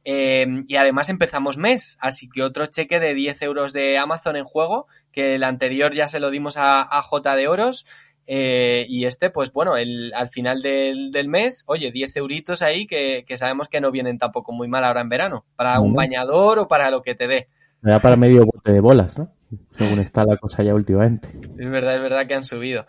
[0.09, 4.45] Eh, y además empezamos mes, así que otro cheque de 10 euros de Amazon en
[4.45, 7.85] juego, que el anterior ya se lo dimos a, a J de Oros.
[8.25, 12.87] Eh, y este, pues bueno, el, al final del, del, mes, oye, 10 euritos ahí
[12.87, 16.59] que, que, sabemos que no vienen tampoco muy mal ahora en verano, para un bañador
[16.59, 17.47] o para lo que te dé.
[17.81, 19.29] Me da para medio bote de bolas, ¿no?
[19.71, 21.29] Según está la cosa ya últimamente.
[21.57, 22.85] Es verdad, es verdad que han subido.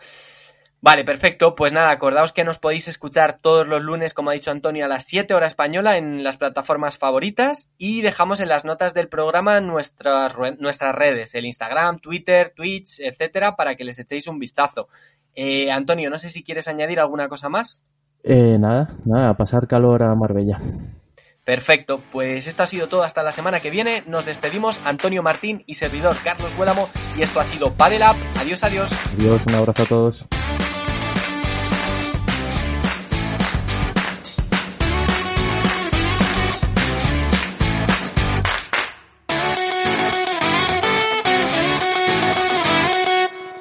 [0.80, 1.54] Vale, perfecto.
[1.56, 4.88] Pues nada, acordaos que nos podéis escuchar todos los lunes, como ha dicho Antonio, a
[4.88, 9.60] las 7 horas española en las plataformas favoritas y dejamos en las notas del programa
[9.60, 14.88] nuestras, nuestras redes, el Instagram, Twitter, Twitch, etcétera, para que les echéis un vistazo.
[15.34, 17.84] Eh, Antonio, no sé si quieres añadir alguna cosa más.
[18.22, 20.58] Eh, nada, nada, pasar calor a Marbella.
[21.44, 24.02] Perfecto, pues esto ha sido todo hasta la semana que viene.
[24.06, 26.90] Nos despedimos, Antonio Martín y servidor Carlos Huélamo.
[27.16, 28.16] Y esto ha sido Padel Up.
[28.38, 28.92] Adiós, adiós.
[29.14, 30.28] Adiós, un abrazo a todos.